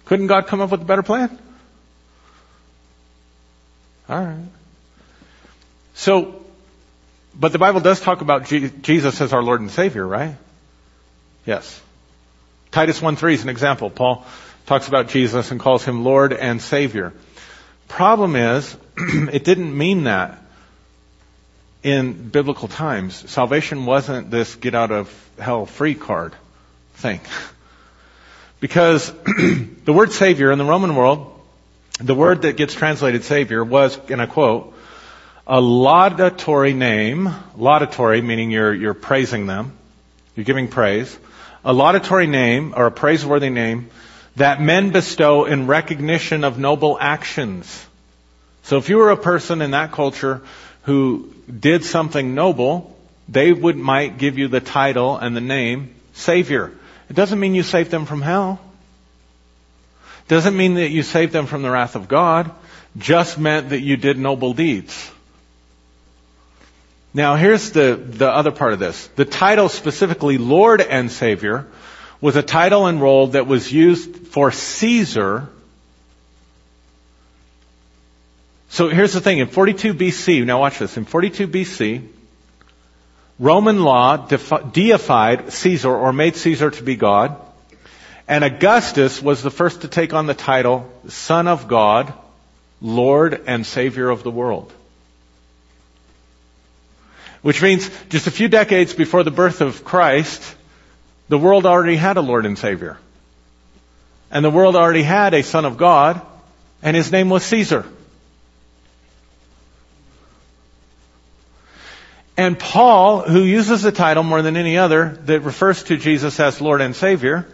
[0.05, 1.37] Couldn't God come up with a better plan?
[4.09, 4.45] All right.
[5.93, 6.43] So,
[7.35, 10.35] but the Bible does talk about Jesus as our Lord and Savior, right?
[11.45, 11.79] Yes.
[12.71, 13.89] Titus 1.3 is an example.
[13.89, 14.25] Paul
[14.65, 17.13] talks about Jesus and calls him Lord and Savior.
[17.87, 18.75] Problem is,
[19.31, 20.41] it didn't mean that
[21.83, 23.29] in biblical times.
[23.29, 26.33] Salvation wasn't this get out of hell free card
[26.95, 27.21] thing.
[28.59, 29.11] because
[29.85, 31.35] the word Savior in the Roman world
[31.99, 34.73] the word that gets translated Savior was, and I quote,
[35.45, 39.77] a laudatory name, laudatory meaning you're, you're praising them,
[40.35, 41.17] you're giving praise,
[41.65, 43.89] a laudatory name or a praiseworthy name
[44.37, 47.85] that men bestow in recognition of noble actions.
[48.69, 50.43] So if you were a person in that culture
[50.83, 52.95] who did something noble,
[53.27, 56.71] they would might give you the title and the name Savior.
[57.09, 58.59] It doesn't mean you saved them from hell.
[60.19, 62.51] It Doesn't mean that you saved them from the wrath of God,
[62.95, 65.09] just meant that you did noble deeds.
[67.11, 69.07] Now here's the, the other part of this.
[69.15, 71.65] The title specifically Lord and Savior
[72.21, 75.49] was a title and role that was used for Caesar.
[78.69, 79.39] So here's the thing.
[79.39, 80.95] In 42 BC, now watch this.
[80.95, 82.07] In 42 BC,
[83.39, 87.35] Roman law deified Caesar or made Caesar to be God.
[88.27, 92.13] And Augustus was the first to take on the title Son of God,
[92.79, 94.71] Lord and Savior of the world.
[97.41, 100.43] Which means just a few decades before the birth of Christ,
[101.27, 102.97] the world already had a Lord and Savior.
[104.29, 106.21] And the world already had a Son of God,
[106.83, 107.85] and his name was Caesar.
[112.39, 116.61] And Paul, who uses the title more than any other that refers to Jesus as
[116.61, 117.45] Lord and Savior,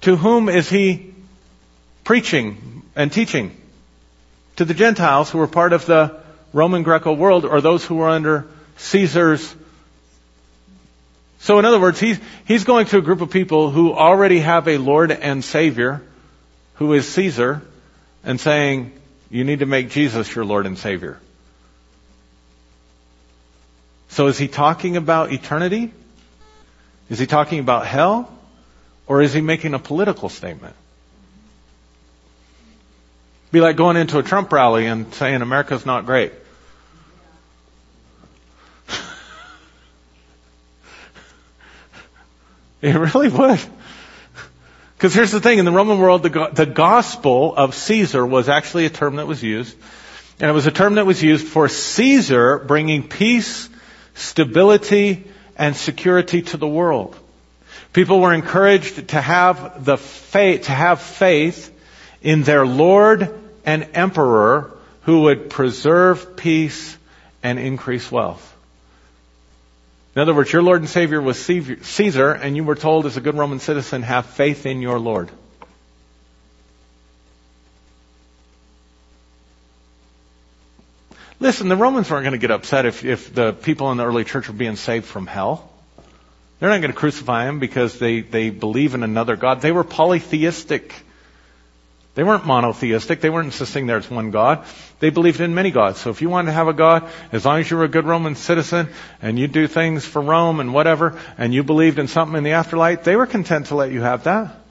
[0.00, 1.12] to whom is he
[2.02, 3.54] preaching and teaching?
[4.56, 6.18] To the Gentiles who were part of the
[6.54, 8.46] Roman Greco world or those who were under
[8.78, 9.54] Caesar's
[11.40, 14.66] So in other words, he's, he's going to a group of people who already have
[14.66, 16.00] a Lord and Savior,
[16.76, 17.60] who is Caesar,
[18.24, 21.20] and saying, you need to make Jesus your Lord and Savior.
[24.14, 25.92] So is he talking about eternity?
[27.10, 28.32] Is he talking about hell?
[29.08, 30.76] Or is he making a political statement?
[33.50, 36.32] Be like going into a Trump rally and saying America's not great.
[42.82, 43.58] it really would.
[44.96, 48.86] Because here's the thing, in the Roman world, the, the gospel of Caesar was actually
[48.86, 49.76] a term that was used,
[50.38, 53.70] and it was a term that was used for Caesar bringing peace,
[54.14, 55.24] stability,
[55.56, 57.16] and security to the world.
[57.92, 61.72] People were encouraged to have the faith, to have faith
[62.22, 63.32] in their Lord
[63.64, 64.72] and Emperor
[65.02, 66.96] who would preserve peace
[67.42, 68.50] and increase wealth.
[70.16, 73.20] In other words, your Lord and Savior was Caesar, and you were told as a
[73.20, 75.28] good Roman citizen, have faith in your Lord.
[81.44, 84.24] Listen, the Romans weren't going to get upset if, if the people in the early
[84.24, 85.70] church were being saved from hell.
[86.58, 89.60] They're not going to crucify him because they, they believe in another God.
[89.60, 90.94] They were polytheistic.
[92.14, 93.20] They weren't monotheistic.
[93.20, 94.64] They weren't insisting there's one God.
[95.00, 96.00] They believed in many gods.
[96.00, 98.06] So if you wanted to have a God, as long as you were a good
[98.06, 98.88] Roman citizen
[99.20, 102.52] and you do things for Rome and whatever, and you believed in something in the
[102.52, 104.63] afterlife, they were content to let you have that.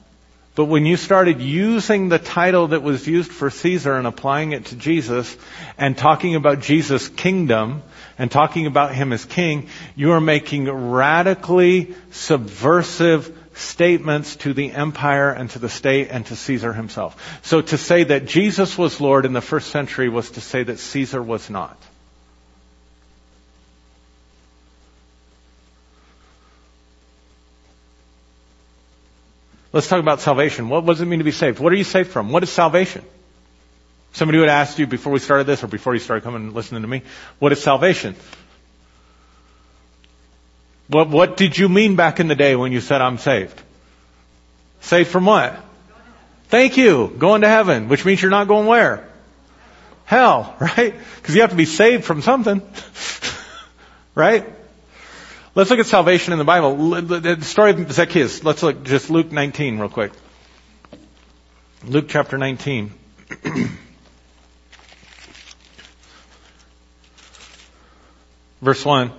[0.56, 4.66] But when you started using the title that was used for Caesar and applying it
[4.66, 5.36] to Jesus
[5.80, 7.82] and talking about Jesus' kingdom
[8.20, 15.32] and talking about him as king, you are making radically subversive statements to the empire
[15.32, 17.40] and to the state and to Caesar himself.
[17.44, 20.78] So to say that Jesus was Lord in the first century was to say that
[20.78, 21.78] Caesar was not.
[29.74, 30.70] Let's talk about salvation.
[30.70, 31.60] What does it mean to be saved?
[31.60, 32.30] What are you saved from?
[32.30, 33.04] What is salvation?
[34.14, 36.84] Somebody would ask you before we started this or before you started coming and listening
[36.84, 37.02] to me,
[37.40, 38.16] what is salvation?
[40.88, 43.60] What, what did you mean back in the day when you said I'm saved?
[44.82, 45.60] Saved from what?
[46.50, 47.12] Thank you.
[47.18, 49.10] Going to heaven, which means you're not going where?
[50.06, 50.94] Hell, right?
[51.16, 52.62] Because you have to be saved from something.
[54.16, 54.46] right?
[55.56, 56.76] Let's look at salvation in the Bible.
[57.02, 58.44] The story of Zacchaeus.
[58.44, 60.12] Let's look just Luke 19 real quick.
[61.86, 62.92] Luke chapter 19.
[68.62, 69.12] Verse 1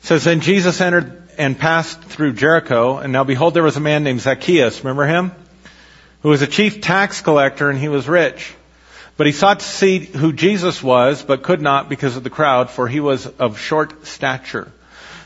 [0.00, 4.02] says, Then Jesus entered and passed through Jericho, and now behold, there was a man
[4.02, 5.30] named Zacchaeus, remember him?
[6.22, 8.54] Who was a chief tax collector, and he was rich.
[9.22, 12.70] But he sought to see who Jesus was, but could not because of the crowd,
[12.70, 14.66] for he was of short stature.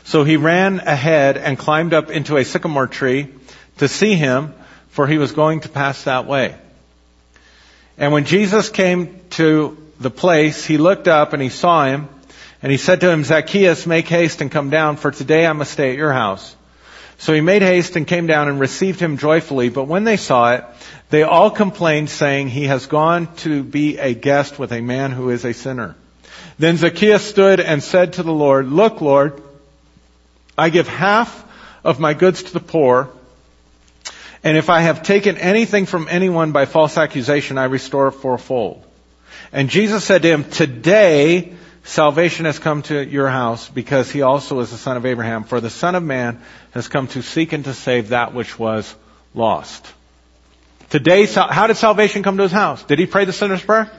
[0.03, 3.33] So he ran ahead and climbed up into a sycamore tree
[3.79, 4.53] to see him,
[4.89, 6.55] for he was going to pass that way.
[7.97, 12.07] And when Jesus came to the place, he looked up and he saw him,
[12.61, 15.71] and he said to him, Zacchaeus, make haste and come down, for today I must
[15.71, 16.55] stay at your house.
[17.19, 19.69] So he made haste and came down and received him joyfully.
[19.69, 20.65] But when they saw it,
[21.09, 25.29] they all complained, saying, He has gone to be a guest with a man who
[25.29, 25.95] is a sinner.
[26.59, 29.41] Then Zacchaeus stood and said to the Lord, Look, Lord,
[30.57, 31.45] I give half
[31.83, 33.09] of my goods to the poor,
[34.43, 38.83] and if I have taken anything from anyone by false accusation, I restore fourfold.
[39.51, 41.53] And Jesus said to him, Today
[41.87, 45.43] salvation has come to your house because he also is the son of Abraham.
[45.43, 48.93] For the son of man has come to seek and to save that which was
[49.33, 49.85] lost.
[50.89, 52.83] Today, how did salvation come to his house?
[52.83, 53.91] Did he pray the sinner's prayer?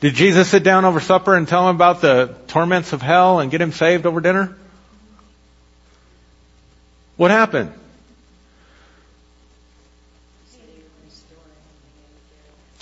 [0.00, 3.50] Did Jesus sit down over supper and tell him about the torments of hell and
[3.50, 4.54] get him saved over dinner?
[7.16, 7.72] What happened?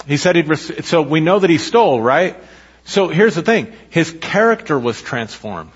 [0.06, 2.36] He said he'd, so we know that he stole, right?
[2.84, 3.72] So here's the thing.
[3.90, 5.72] His character was transformed.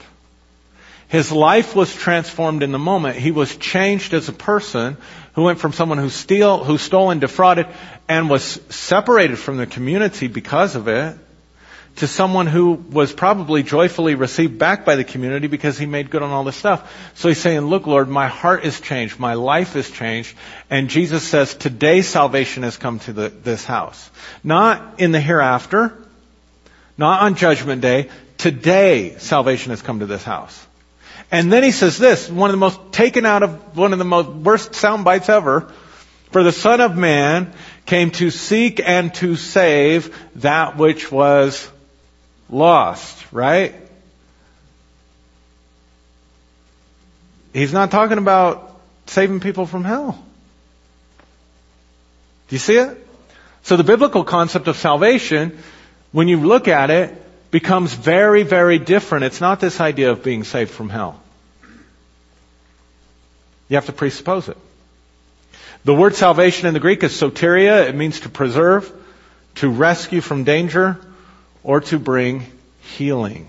[1.08, 3.16] His life was transformed in the moment.
[3.16, 4.96] He was changed as a person
[5.34, 7.66] who went from someone who steal, who stole and defrauded
[8.08, 11.16] and was separated from the community because of it
[11.96, 16.22] to someone who was probably joyfully received back by the community because he made good
[16.22, 16.92] on all this stuff.
[17.14, 19.18] So he's saying, look, Lord, my heart is changed.
[19.18, 20.36] My life is changed.
[20.68, 24.10] And Jesus says, today salvation has come to the, this house.
[24.44, 25.96] Not in the hereafter,
[26.98, 28.10] not on judgment day.
[28.36, 30.66] Today salvation has come to this house.
[31.30, 34.04] And then he says this, one of the most taken out of one of the
[34.04, 35.72] most worst sound bites ever.
[36.30, 37.52] For the Son of Man
[37.86, 41.70] came to seek and to save that which was
[42.50, 43.74] lost, right?
[47.52, 50.22] He's not talking about saving people from hell.
[52.48, 53.06] Do you see it?
[53.62, 55.58] So the biblical concept of salvation,
[56.12, 59.24] when you look at it, becomes very, very different.
[59.24, 61.20] It's not this idea of being saved from hell.
[63.68, 64.58] You have to presuppose it.
[65.84, 67.88] The word salvation in the Greek is soteria.
[67.88, 68.92] It means to preserve,
[69.56, 70.98] to rescue from danger,
[71.66, 72.46] or to bring
[72.80, 73.48] healing.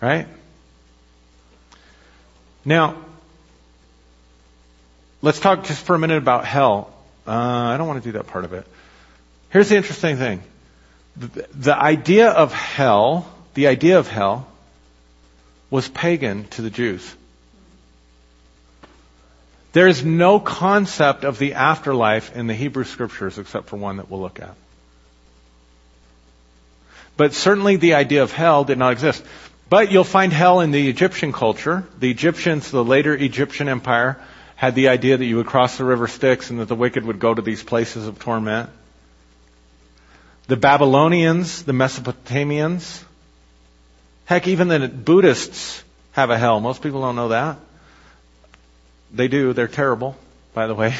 [0.00, 0.28] Right?
[2.64, 2.94] Now,
[5.22, 6.94] let's talk just for a minute about hell.
[7.26, 8.64] Uh, I don't want to do that part of it.
[9.50, 10.40] Here's the interesting thing.
[11.16, 14.46] The, the idea of hell, the idea of hell,
[15.68, 17.12] was pagan to the Jews.
[19.72, 24.08] There is no concept of the afterlife in the Hebrew scriptures except for one that
[24.08, 24.54] we'll look at.
[27.16, 29.24] But certainly the idea of hell did not exist.
[29.68, 31.84] But you'll find hell in the Egyptian culture.
[31.98, 34.18] The Egyptians, the later Egyptian empire,
[34.54, 37.18] had the idea that you would cross the river Styx and that the wicked would
[37.18, 38.70] go to these places of torment.
[40.46, 43.02] The Babylonians, the Mesopotamians,
[44.26, 46.60] heck, even the Buddhists have a hell.
[46.60, 47.58] Most people don't know that.
[49.12, 49.52] They do.
[49.52, 50.16] They're terrible,
[50.54, 50.94] by the way.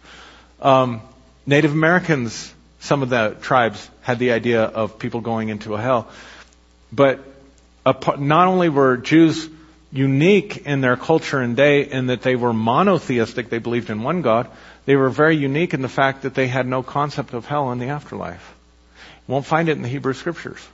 [0.60, 1.02] um,
[1.44, 2.52] Native Americans,
[2.86, 6.08] some of the tribes had the idea of people going into a hell.
[6.92, 7.20] But
[7.84, 9.48] not only were Jews
[9.92, 14.22] unique in their culture and day in that they were monotheistic, they believed in one
[14.22, 14.48] God,
[14.84, 17.78] they were very unique in the fact that they had no concept of hell in
[17.78, 18.54] the afterlife.
[19.26, 20.64] You won't find it in the Hebrew scriptures.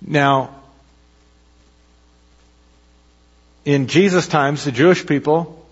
[0.00, 0.54] Now,
[3.64, 5.66] in Jesus' times, the Jewish people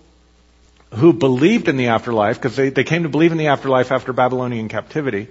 [0.91, 4.13] who believed in the afterlife, because they, they came to believe in the afterlife after
[4.13, 5.27] Babylonian captivity,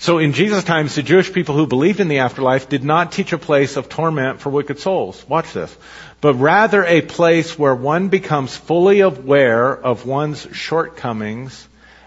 [0.00, 3.32] so in Jesus' times, the Jewish people who believed in the afterlife did not teach
[3.32, 5.24] a place of torment for wicked souls.
[5.28, 5.76] Watch this.
[6.20, 11.66] But rather a place where one becomes fully aware of one's shortcomings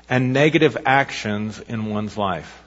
[0.09, 2.63] and negative actions in one's life.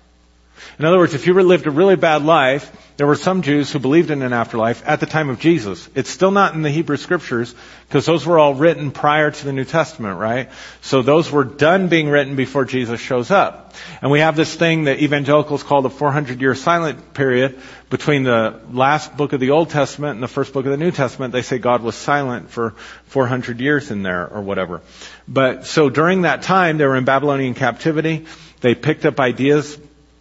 [0.78, 3.80] In other words, if you lived a really bad life, there were some Jews who
[3.80, 5.88] believed in an afterlife at the time of Jesus.
[5.96, 7.52] It's still not in the Hebrew scriptures
[7.88, 10.48] because those were all written prior to the New Testament, right?
[10.80, 13.74] So those were done being written before Jesus shows up.
[14.00, 17.58] And we have this thing that evangelicals call the 400 year silent period
[17.90, 20.92] between the last book of the Old Testament and the first book of the New
[20.92, 21.32] Testament.
[21.32, 22.74] They say God was silent for
[23.06, 24.82] 400 years in there or whatever.
[25.26, 28.26] But so during that time, they were in Babylonian captivity.
[28.60, 29.76] They picked up ideas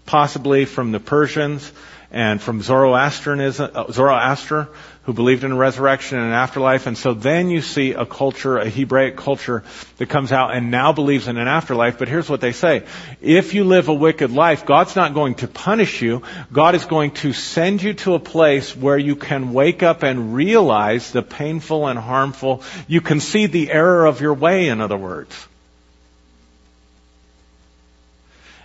[0.05, 1.71] possibly from the Persians
[2.13, 4.69] and from Zoroastrianism, uh, Zoroaster,
[5.03, 6.85] who believed in a resurrection and an afterlife.
[6.85, 9.63] And so then you see a culture, a Hebraic culture
[9.97, 11.97] that comes out and now believes in an afterlife.
[11.97, 12.83] But here's what they say.
[13.19, 16.21] If you live a wicked life, God's not going to punish you.
[16.53, 20.35] God is going to send you to a place where you can wake up and
[20.35, 22.61] realize the painful and harmful.
[22.87, 25.47] You can see the error of your way, in other words.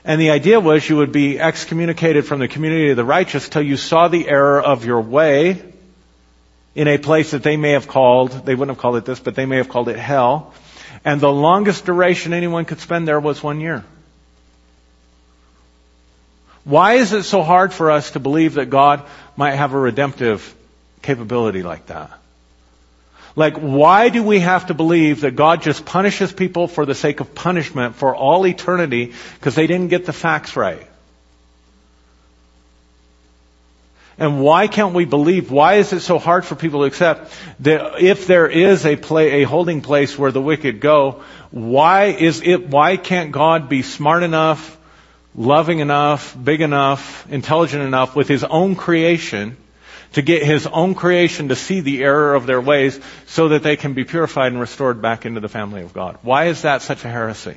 [0.04, 3.62] And the idea was you would be excommunicated from the community of the righteous till
[3.62, 5.62] you saw the error of your way
[6.74, 9.34] in a place that they may have called, they wouldn't have called it this, but
[9.34, 10.54] they may have called it hell.
[11.04, 13.84] And the longest duration anyone could spend there was one year.
[16.64, 19.02] Why is it so hard for us to believe that God
[19.36, 20.54] might have a redemptive
[21.02, 22.10] capability like that?
[23.38, 27.20] Like, why do we have to believe that God just punishes people for the sake
[27.20, 30.84] of punishment for all eternity because they didn't get the facts right?
[34.18, 35.52] And why can't we believe?
[35.52, 39.42] Why is it so hard for people to accept that if there is a play,
[39.42, 41.22] a holding place where the wicked go,
[41.52, 44.76] why is it, why can't God be smart enough,
[45.36, 49.56] loving enough, big enough, intelligent enough with His own creation
[50.12, 53.76] to get his own creation to see the error of their ways so that they
[53.76, 56.18] can be purified and restored back into the family of God.
[56.22, 57.56] Why is that such a heresy?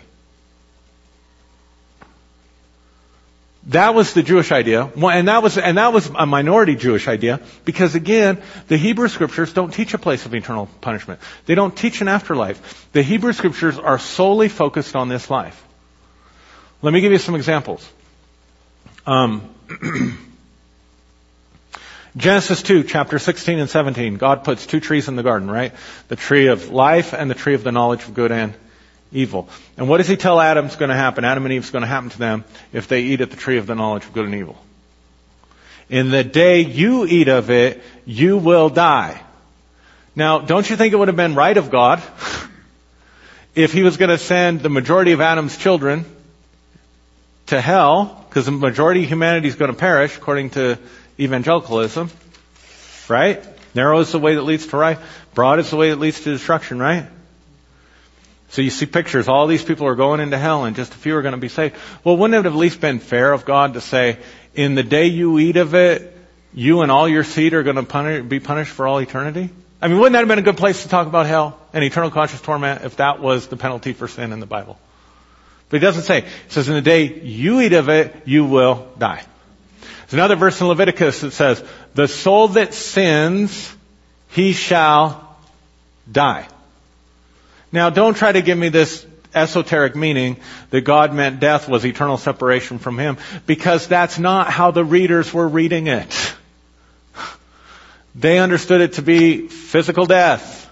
[3.68, 7.39] That was the Jewish idea, and that was and that was a minority Jewish idea
[7.64, 11.20] because again, the Hebrew scriptures don't teach a place of eternal punishment.
[11.45, 12.89] They don't teach an afterlife.
[12.91, 15.64] The Hebrew scriptures are solely focused on this life.
[16.82, 17.88] Let me give you some examples.
[19.06, 19.47] Um,
[22.18, 25.74] Genesis 2, chapter 16 and 17, God puts two trees in the garden, right?
[26.09, 28.53] The tree of life and the tree of the knowledge of good and
[29.14, 29.47] evil.
[29.78, 31.24] And what does he tell Adam's going to happen?
[31.24, 32.43] Adam and Eve's going to happen to them
[32.74, 34.57] if they eat at the tree of the knowledge of good and evil.
[35.89, 39.22] In the day you eat of it, you will die.
[40.14, 42.03] Now, don't you think it would have been right of God
[43.55, 46.05] if he was going to send the majority of Adam's children
[47.47, 50.78] to hell, because the majority of humanity is going to perish, according to
[51.22, 52.09] evangelicalism.
[53.07, 53.43] Right?
[53.76, 54.97] Narrow is the way that leads to right.
[55.34, 57.07] Broad is the way that leads to destruction, right?
[58.49, 61.15] So you see pictures, all these people are going into hell and just a few
[61.15, 61.76] are going to be saved.
[62.03, 64.17] Well, wouldn't it have at least been fair of God to say,
[64.53, 66.17] in the day you eat of it,
[66.53, 69.49] you and all your seed are going to punish, be punished for all eternity?
[69.82, 72.11] I mean, wouldn't that have been a good place to talk about hell and eternal
[72.11, 74.78] conscious torment if that was the penalty for sin in the Bible?
[75.69, 76.19] But he doesn't say.
[76.19, 79.24] It says, in the day you eat of it, you will die.
[80.12, 83.74] There's another verse in Leviticus that says, the soul that sins,
[84.28, 85.38] he shall
[86.12, 86.49] die.
[87.72, 90.36] Now don't try to give me this esoteric meaning
[90.72, 95.34] that God meant death was eternal separation from Him, because that's not how the readers
[95.34, 96.34] were reading it.
[98.14, 100.70] They understood it to be physical death.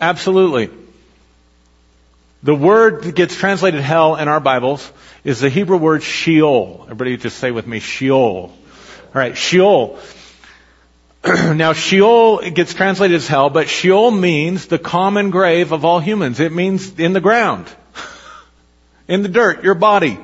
[0.00, 0.79] Absolutely.
[2.42, 4.90] The word that gets translated hell in our Bibles
[5.24, 6.80] is the Hebrew word Sheol.
[6.84, 8.56] Everybody just say with me, Sheol.
[9.08, 9.98] Alright, Sheol.
[11.24, 16.40] now Sheol gets translated as hell, but Sheol means the common grave of all humans.
[16.40, 17.70] It means in the ground.
[19.08, 20.18] in the dirt, your body.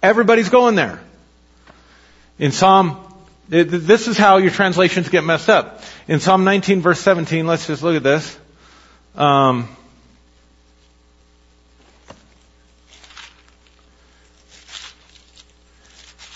[0.00, 1.00] Everybody's going there.
[2.38, 3.00] In Psalm,
[3.48, 5.82] this is how your translations get messed up.
[6.06, 8.38] In Psalm 19 verse 17, let's just look at this.
[9.16, 9.68] Um,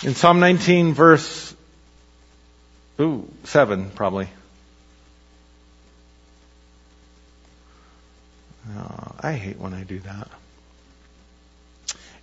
[0.07, 1.55] in Psalm 19 verse,
[3.01, 4.29] ooh, 7 probably.
[8.75, 10.29] Oh, I hate when I do that.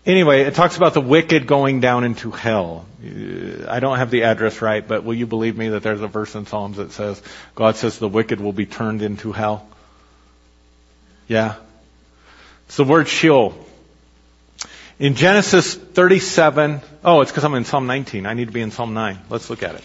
[0.06, 2.86] Anyway, it talks about the wicked going down into hell.
[3.02, 6.08] Uh, I don't have the address right, but will you believe me that there's a
[6.08, 7.22] verse in Psalms that says,
[7.56, 9.68] God says the wicked will be turned into hell?
[11.28, 11.56] Yeah.
[12.68, 13.54] It's the word Sheol.
[15.04, 18.26] In Genesis 37, oh, it's because I'm in Psalm 19.
[18.26, 19.20] I need to be in Psalm 9.
[19.30, 19.84] Let's look at it.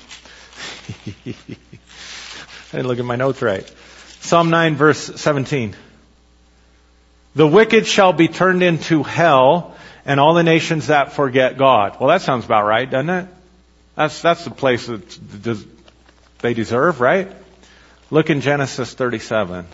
[1.26, 3.68] I didn't look at my notes right.
[4.20, 5.74] Psalm 9 verse 17.
[7.34, 11.98] The wicked shall be turned into hell and all the nations that forget God.
[11.98, 13.26] Well, that sounds about right, doesn't it?
[13.96, 15.66] That's, that's the place that
[16.38, 17.28] they deserve, right?
[18.12, 19.66] Look in Genesis 37.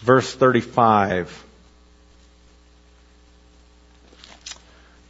[0.00, 1.46] Verse 35.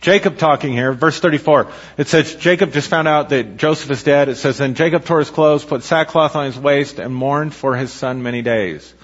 [0.01, 1.70] Jacob talking here, verse 34.
[1.99, 4.30] It says, Jacob just found out that Joseph is dead.
[4.30, 7.76] It says, then Jacob tore his clothes, put sackcloth on his waist, and mourned for
[7.76, 8.95] his son many days.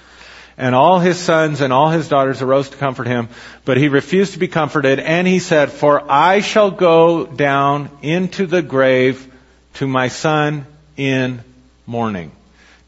[0.57, 3.29] And all his sons and all his daughters arose to comfort him,
[3.63, 8.47] but he refused to be comforted, and he said, For I shall go down into
[8.47, 9.31] the grave
[9.75, 10.65] to my son
[10.95, 11.43] in
[11.85, 12.31] mourning.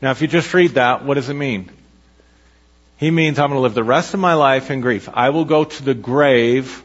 [0.01, 1.69] Now if you just read that, what does it mean?
[2.99, 5.07] He means I'm going to live the rest of my life in grief.
[5.13, 6.83] I will go to the grave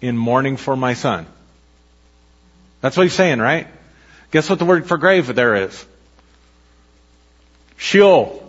[0.00, 1.26] in mourning for my son.
[2.80, 3.66] That's what he's saying, right?
[4.30, 5.84] Guess what the word for grave there is?
[7.78, 8.42] Sheol.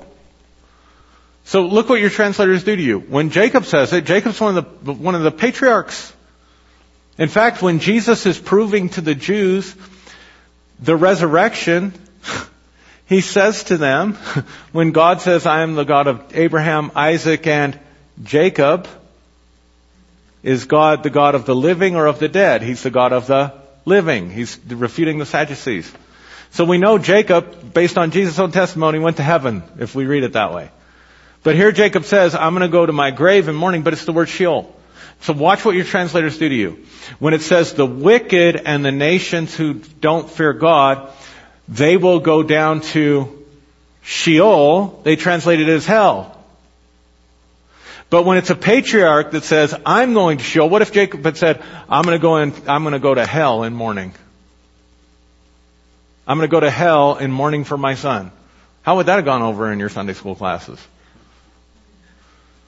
[1.45, 2.99] So look what your translators do to you.
[2.99, 6.13] When Jacob says it, Jacob's one of the, one of the patriarchs.
[7.17, 9.75] In fact, when Jesus is proving to the Jews
[10.79, 11.93] the resurrection,
[13.07, 14.13] he says to them,
[14.71, 17.79] when God says, I am the God of Abraham, Isaac, and
[18.23, 18.87] Jacob,
[20.43, 22.61] is God the God of the living or of the dead?
[22.61, 23.53] He's the God of the
[23.85, 24.29] living.
[24.29, 25.91] He's refuting the Sadducees.
[26.51, 30.23] So we know Jacob, based on Jesus' own testimony, went to heaven, if we read
[30.23, 30.69] it that way.
[31.43, 34.05] But here Jacob says, I'm going to go to my grave in mourning, but it's
[34.05, 34.73] the word Sheol.
[35.21, 36.85] So watch what your translators do to you.
[37.19, 41.11] When it says the wicked and the nations who don't fear God,
[41.67, 43.45] they will go down to
[44.03, 45.01] Sheol.
[45.03, 46.33] They translate it as hell.
[48.09, 51.35] But when it's a patriarch that says, I'm going to Sheol, what if Jacob had
[51.35, 54.13] said, I'm going to go in, I'm going to go to hell in mourning?
[56.25, 58.31] I'm going to go to hell in mourning for my son.
[58.81, 60.79] How would that have gone over in your Sunday school classes?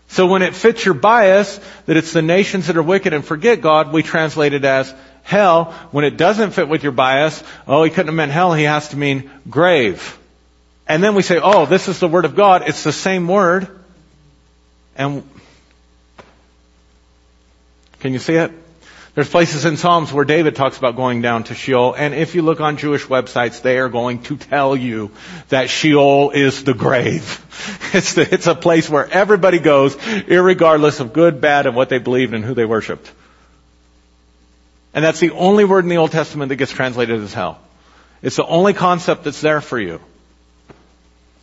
[0.09, 3.61] So when it fits your bias that it's the nations that are wicked and forget
[3.61, 5.65] God, we translate it as hell.
[5.91, 8.89] When it doesn't fit with your bias, oh, he couldn't have meant hell, he has
[8.89, 10.17] to mean grave.
[10.87, 12.63] And then we say, oh, this is the word of God.
[12.67, 13.67] It's the same word.
[14.95, 15.23] And
[17.99, 18.51] can you see it?
[19.19, 22.41] There's places in Psalms where David talks about going down to Sheol, and if you
[22.41, 25.11] look on Jewish websites, they are going to tell you
[25.49, 27.45] that Sheol is the grave.
[27.93, 31.97] It's, the, it's a place where everybody goes, regardless of good, bad, and what they
[31.97, 33.11] believed and who they worshiped.
[34.93, 37.59] And that's the only word in the Old Testament that gets translated as hell.
[38.21, 39.99] It's the only concept that's there for you.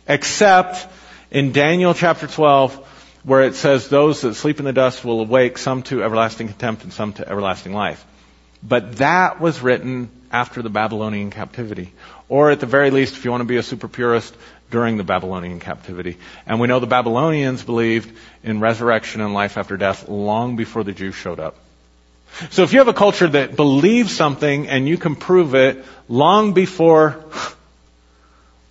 [0.07, 0.87] Except
[1.29, 2.86] in Daniel chapter 12,
[3.27, 6.83] where it says those that sleep in the dust will awake, some to everlasting contempt
[6.83, 8.05] and some to everlasting life.
[8.63, 11.91] But that was written after the Babylonian captivity.
[12.29, 14.33] Or at the very least, if you want to be a super purist,
[14.71, 16.17] during the Babylonian captivity.
[16.45, 20.93] And we know the Babylonians believed in resurrection and life after death long before the
[20.93, 21.55] Jews showed up.
[22.49, 26.53] So if you have a culture that believes something and you can prove it long
[26.53, 27.25] before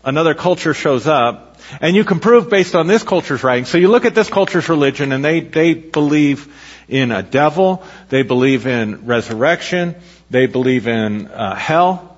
[0.06, 3.64] another culture shows up, and you can prove based on this culture's writing.
[3.66, 6.54] So you look at this culture's religion and they, they believe
[6.88, 9.96] in a devil, they believe in resurrection,
[10.30, 12.16] they believe in uh, hell.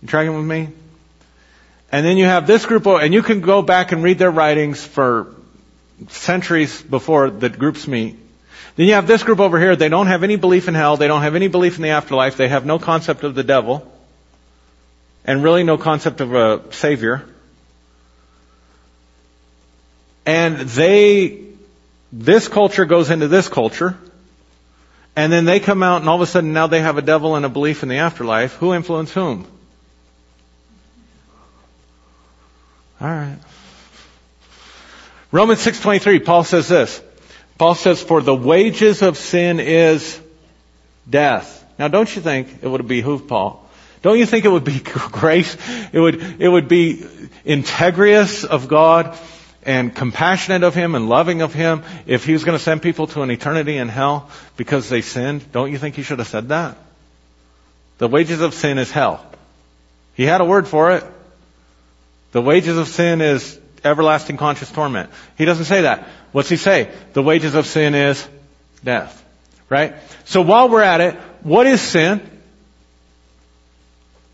[0.00, 0.68] You tracking with me?
[1.90, 4.82] And then you have this group, and you can go back and read their writings
[4.82, 5.34] for
[6.08, 8.16] centuries before the groups meet.
[8.76, 11.08] Then you have this group over here, they don't have any belief in hell, they
[11.08, 13.91] don't have any belief in the afterlife, they have no concept of the devil,
[15.24, 17.24] and really no concept of a savior.
[20.24, 21.44] And they,
[22.12, 23.98] this culture goes into this culture,
[25.14, 27.36] and then they come out and all of a sudden now they have a devil
[27.36, 28.54] and a belief in the afterlife.
[28.54, 29.46] Who influenced whom?
[33.00, 33.38] Alright.
[35.30, 37.02] Romans 6.23, Paul says this.
[37.58, 40.20] Paul says, for the wages of sin is
[41.08, 41.64] death.
[41.78, 43.61] Now don't you think it would behoove Paul?
[44.02, 45.56] Don't you think it would be great?
[45.92, 47.06] It would, it would be
[47.44, 49.16] integrious of God
[49.64, 53.06] and compassionate of Him and loving of Him if He was going to send people
[53.08, 55.50] to an eternity in hell because they sinned.
[55.52, 56.76] Don't you think He should have said that?
[57.98, 59.24] The wages of sin is hell.
[60.14, 61.04] He had a word for it.
[62.32, 65.10] The wages of sin is everlasting conscious torment.
[65.38, 66.08] He doesn't say that.
[66.32, 66.90] What's he say?
[67.12, 68.26] The wages of sin is
[68.82, 69.18] death.
[69.68, 69.94] Right?
[70.24, 72.20] So while we're at it, what is sin?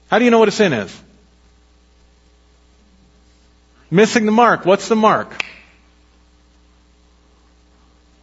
[0.08, 1.02] How do you know what a sin is?
[3.90, 4.66] Missing the mark.
[4.66, 5.42] What's the mark?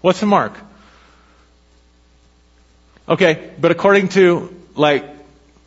[0.02, 0.54] What's the mark?
[3.08, 5.06] Okay, but according to, like,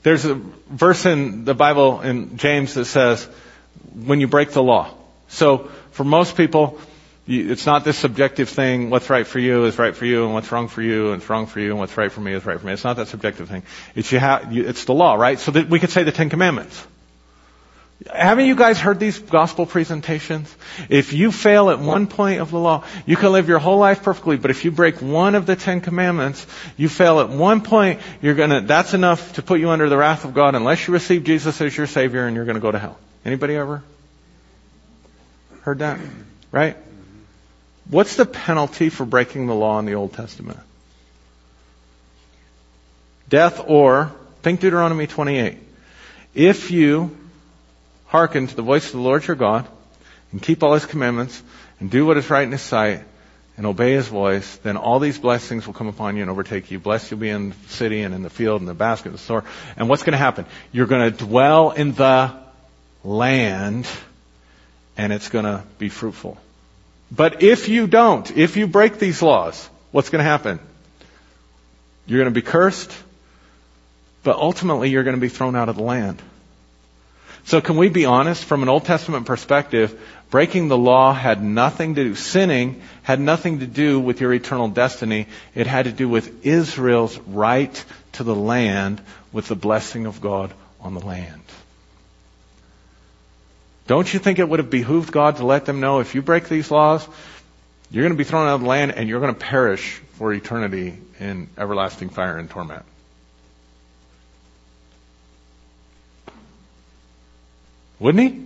[0.02, 3.28] there's a verse in the Bible in James that says,
[3.94, 4.92] when you break the law.
[5.28, 6.80] So, for most people,
[7.28, 10.50] it's not this subjective thing, what's right for you is right for you, and what's
[10.50, 12.66] wrong for you what's wrong for you, and what's right for me is right for
[12.66, 12.72] me.
[12.72, 13.62] It's not that subjective thing.
[13.94, 14.20] It's you,
[14.66, 15.38] it's the law, right?
[15.38, 16.86] So that we could say the Ten Commandments.
[18.14, 20.54] Haven't you guys heard these gospel presentations?
[20.88, 24.04] If you fail at one point of the law, you can live your whole life
[24.04, 28.00] perfectly, but if you break one of the Ten Commandments, you fail at one point,
[28.22, 31.24] you're gonna, that's enough to put you under the wrath of God unless you receive
[31.24, 32.96] Jesus as your Savior and you're gonna go to hell.
[33.24, 33.82] Anybody ever
[35.62, 35.98] heard that?
[36.52, 36.76] Right?
[37.90, 40.58] What's the penalty for breaking the law in the Old Testament?
[43.28, 44.12] Death or,
[44.42, 45.58] think Deuteronomy 28.
[46.34, 47.16] If you
[48.06, 49.66] hearken to the voice of the Lord your God
[50.32, 51.42] and keep all his commandments
[51.80, 53.02] and do what is right in his sight
[53.56, 56.78] and obey his voice, then all these blessings will come upon you and overtake you.
[56.78, 59.22] Blessed you'll be in the city and in the field and the basket and the
[59.22, 59.44] store.
[59.76, 60.44] And what's going to happen?
[60.72, 62.34] You're going to dwell in the
[63.02, 63.86] land
[64.96, 66.38] and it's going to be fruitful.
[67.10, 70.60] But if you don't, if you break these laws, what's going to happen?
[72.06, 72.92] You're going to be cursed,
[74.22, 76.20] but ultimately you're going to be thrown out of the land.
[77.44, 78.44] So can we be honest?
[78.44, 79.98] From an Old Testament perspective,
[80.30, 84.68] breaking the law had nothing to do, sinning had nothing to do with your eternal
[84.68, 85.28] destiny.
[85.54, 89.00] It had to do with Israel's right to the land
[89.32, 91.42] with the blessing of God on the land.
[93.88, 96.46] Don't you think it would have behooved God to let them know if you break
[96.46, 97.08] these laws,
[97.90, 100.30] you're going to be thrown out of the land and you're going to perish for
[100.30, 102.84] eternity in everlasting fire and torment?
[107.98, 108.44] Wouldn't he?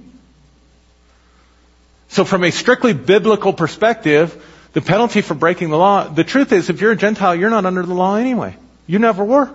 [2.10, 6.70] So from a strictly biblical perspective, the penalty for breaking the law, the truth is
[6.70, 8.54] if you're a Gentile, you're not under the law anyway.
[8.86, 9.50] You never were.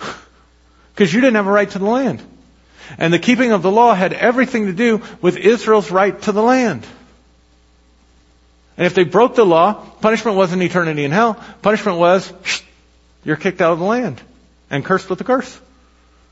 [0.92, 2.20] Because you didn't have a right to the land.
[2.98, 6.42] And the keeping of the law had everything to do with Israel's right to the
[6.42, 6.86] land.
[8.76, 11.34] And if they broke the law, punishment wasn't eternity in hell.
[11.60, 12.32] Punishment was,
[13.24, 14.20] you're kicked out of the land
[14.70, 15.60] and cursed with the curse.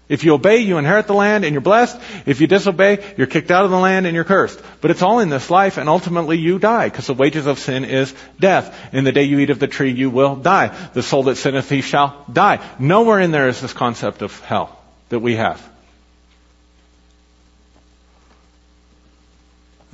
[0.09, 2.01] If you obey, you inherit the land and you're blessed.
[2.25, 4.59] If you disobey, you're kicked out of the land and you're cursed.
[4.81, 7.85] But it's all in this life and ultimately you die because the wages of sin
[7.85, 8.95] is death.
[8.95, 10.69] In the day you eat of the tree, you will die.
[10.95, 12.67] The soul that sinneth, he shall die.
[12.79, 14.81] Nowhere in there is this concept of hell
[15.11, 15.63] that we have.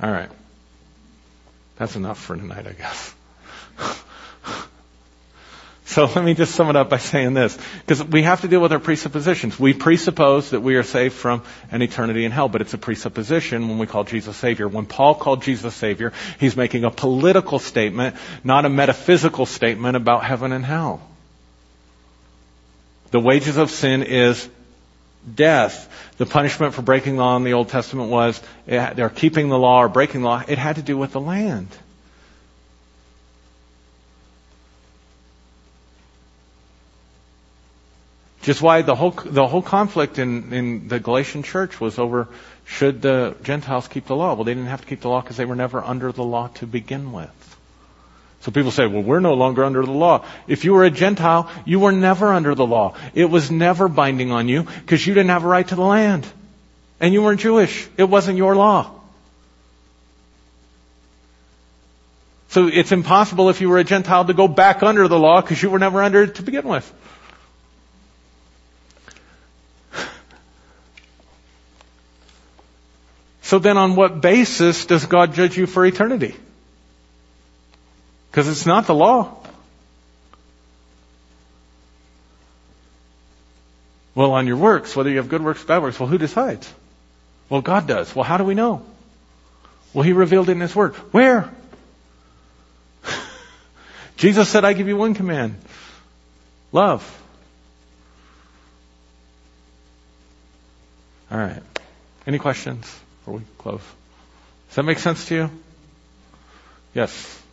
[0.05, 0.29] All right.
[1.77, 3.15] That's enough for tonight, I guess.
[5.87, 8.59] So let me just sum it up by saying this, because we have to deal
[8.59, 9.57] with our presuppositions.
[9.57, 13.69] We presuppose that we are saved from an eternity in hell, but it's a presupposition
[13.69, 14.67] when we call Jesus Savior.
[14.67, 20.25] When Paul called Jesus Savior, he's making a political statement, not a metaphysical statement about
[20.25, 21.01] heaven and hell.
[23.11, 24.49] The wages of sin is
[25.33, 25.89] death.
[26.17, 29.89] The punishment for breaking law in the Old Testament was they're keeping the law or
[29.89, 30.43] breaking law.
[30.47, 31.67] It had to do with the land.
[38.45, 42.27] Just why the whole the whole conflict in in the Galatian church was over
[42.63, 44.35] should the Gentiles keep the law?
[44.35, 46.49] Well, they didn't have to keep the law because they were never under the law
[46.55, 47.54] to begin with.
[48.45, 50.23] So people say, well, we're no longer under the law.
[50.47, 52.93] If you were a Gentile, you were never under the law.
[53.15, 56.27] It was never binding on you because you didn't have a right to the land.
[56.99, 57.87] And you weren't Jewish.
[57.97, 58.91] It wasn't your law.
[62.49, 65.63] So it's impossible if you were a Gentile to go back under the law because
[65.63, 66.93] you were never under it to begin with.
[73.41, 76.35] So then on what basis does God judge you for eternity?
[78.35, 79.33] Because it's not the law.
[84.13, 86.69] Well, on your works, whether you have good works, bad works, well, who decides?
[87.47, 88.13] Well, God does.
[88.13, 88.85] Well, how do we know?
[89.93, 90.95] Well, He revealed it in His Word.
[91.13, 91.49] Where?
[94.17, 95.55] Jesus said, I give you one command.
[96.73, 97.23] Love.
[101.31, 101.63] All right.
[102.27, 102.83] Any questions
[103.19, 103.79] before we close?
[104.67, 105.49] Does that make sense to you?
[106.93, 107.43] Yes.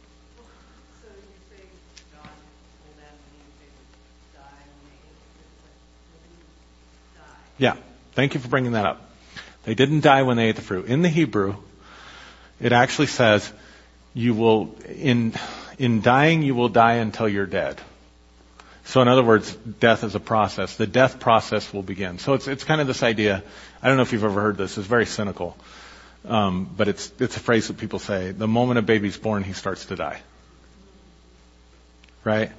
[7.62, 7.76] Yeah.
[8.14, 9.08] Thank you for bringing that up.
[9.62, 10.86] They didn't die when they ate the fruit.
[10.86, 11.54] In the Hebrew,
[12.60, 13.52] it actually says,
[14.14, 15.32] you will, in,
[15.78, 17.80] in dying, you will die until you're dead.
[18.86, 20.74] So in other words, death is a process.
[20.74, 22.18] The death process will begin.
[22.18, 23.44] So it's, it's kind of this idea.
[23.80, 24.76] I don't know if you've ever heard this.
[24.76, 25.56] It's very cynical.
[26.24, 28.32] Um, but it's, it's a phrase that people say.
[28.32, 30.20] The moment a baby's born, he starts to die.
[32.24, 32.50] Right?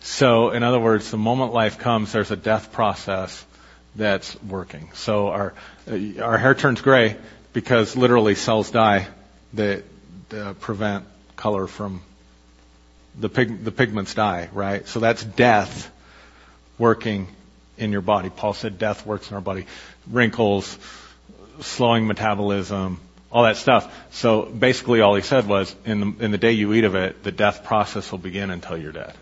[0.00, 3.46] So in other words, the moment life comes, there's a death process
[3.96, 4.90] that's working.
[4.94, 5.54] So our
[5.88, 7.16] our hair turns gray
[7.52, 9.08] because literally cells die
[9.54, 9.84] that,
[10.28, 11.04] that prevent
[11.36, 12.02] color from
[13.18, 14.86] the pig, the pigments die, right?
[14.86, 15.90] So that's death
[16.78, 17.28] working
[17.76, 18.30] in your body.
[18.30, 19.66] Paul said death works in our body.
[20.06, 20.78] Wrinkles,
[21.60, 23.00] slowing metabolism,
[23.32, 23.92] all that stuff.
[24.12, 27.22] So basically all he said was in the, in the day you eat of it,
[27.22, 29.14] the death process will begin until you're dead.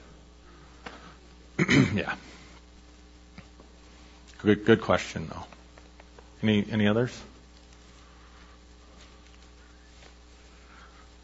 [1.95, 2.15] yeah.
[4.39, 5.45] Good, good question, though.
[6.43, 7.19] Any, any others?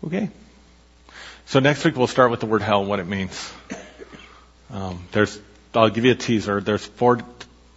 [0.05, 0.29] Okay.
[1.47, 3.53] So next week we'll start with the word hell, and what it means.
[4.71, 5.39] Um, there's,
[5.75, 6.61] I'll give you a teaser.
[6.61, 7.21] There's four,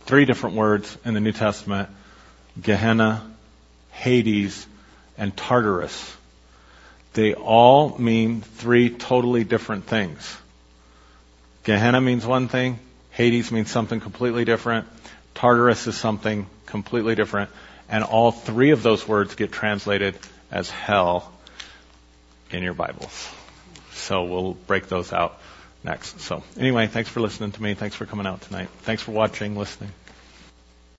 [0.05, 1.89] three different words in the New Testament:
[2.59, 3.23] Gehenna,
[3.91, 4.65] Hades,
[5.17, 6.15] and Tartarus.
[7.13, 10.37] They all mean three totally different things.
[11.63, 12.79] Gehenna means one thing.
[13.11, 14.87] Hades means something completely different.
[15.37, 17.51] Tartarus is something completely different.
[17.89, 20.17] And all three of those words get translated
[20.51, 21.31] as hell
[22.49, 23.29] in your Bibles.
[23.93, 25.39] So we'll break those out
[25.83, 26.21] next.
[26.21, 27.75] So anyway, thanks for listening to me.
[27.75, 28.69] Thanks for coming out tonight.
[28.81, 29.91] Thanks for watching, listening.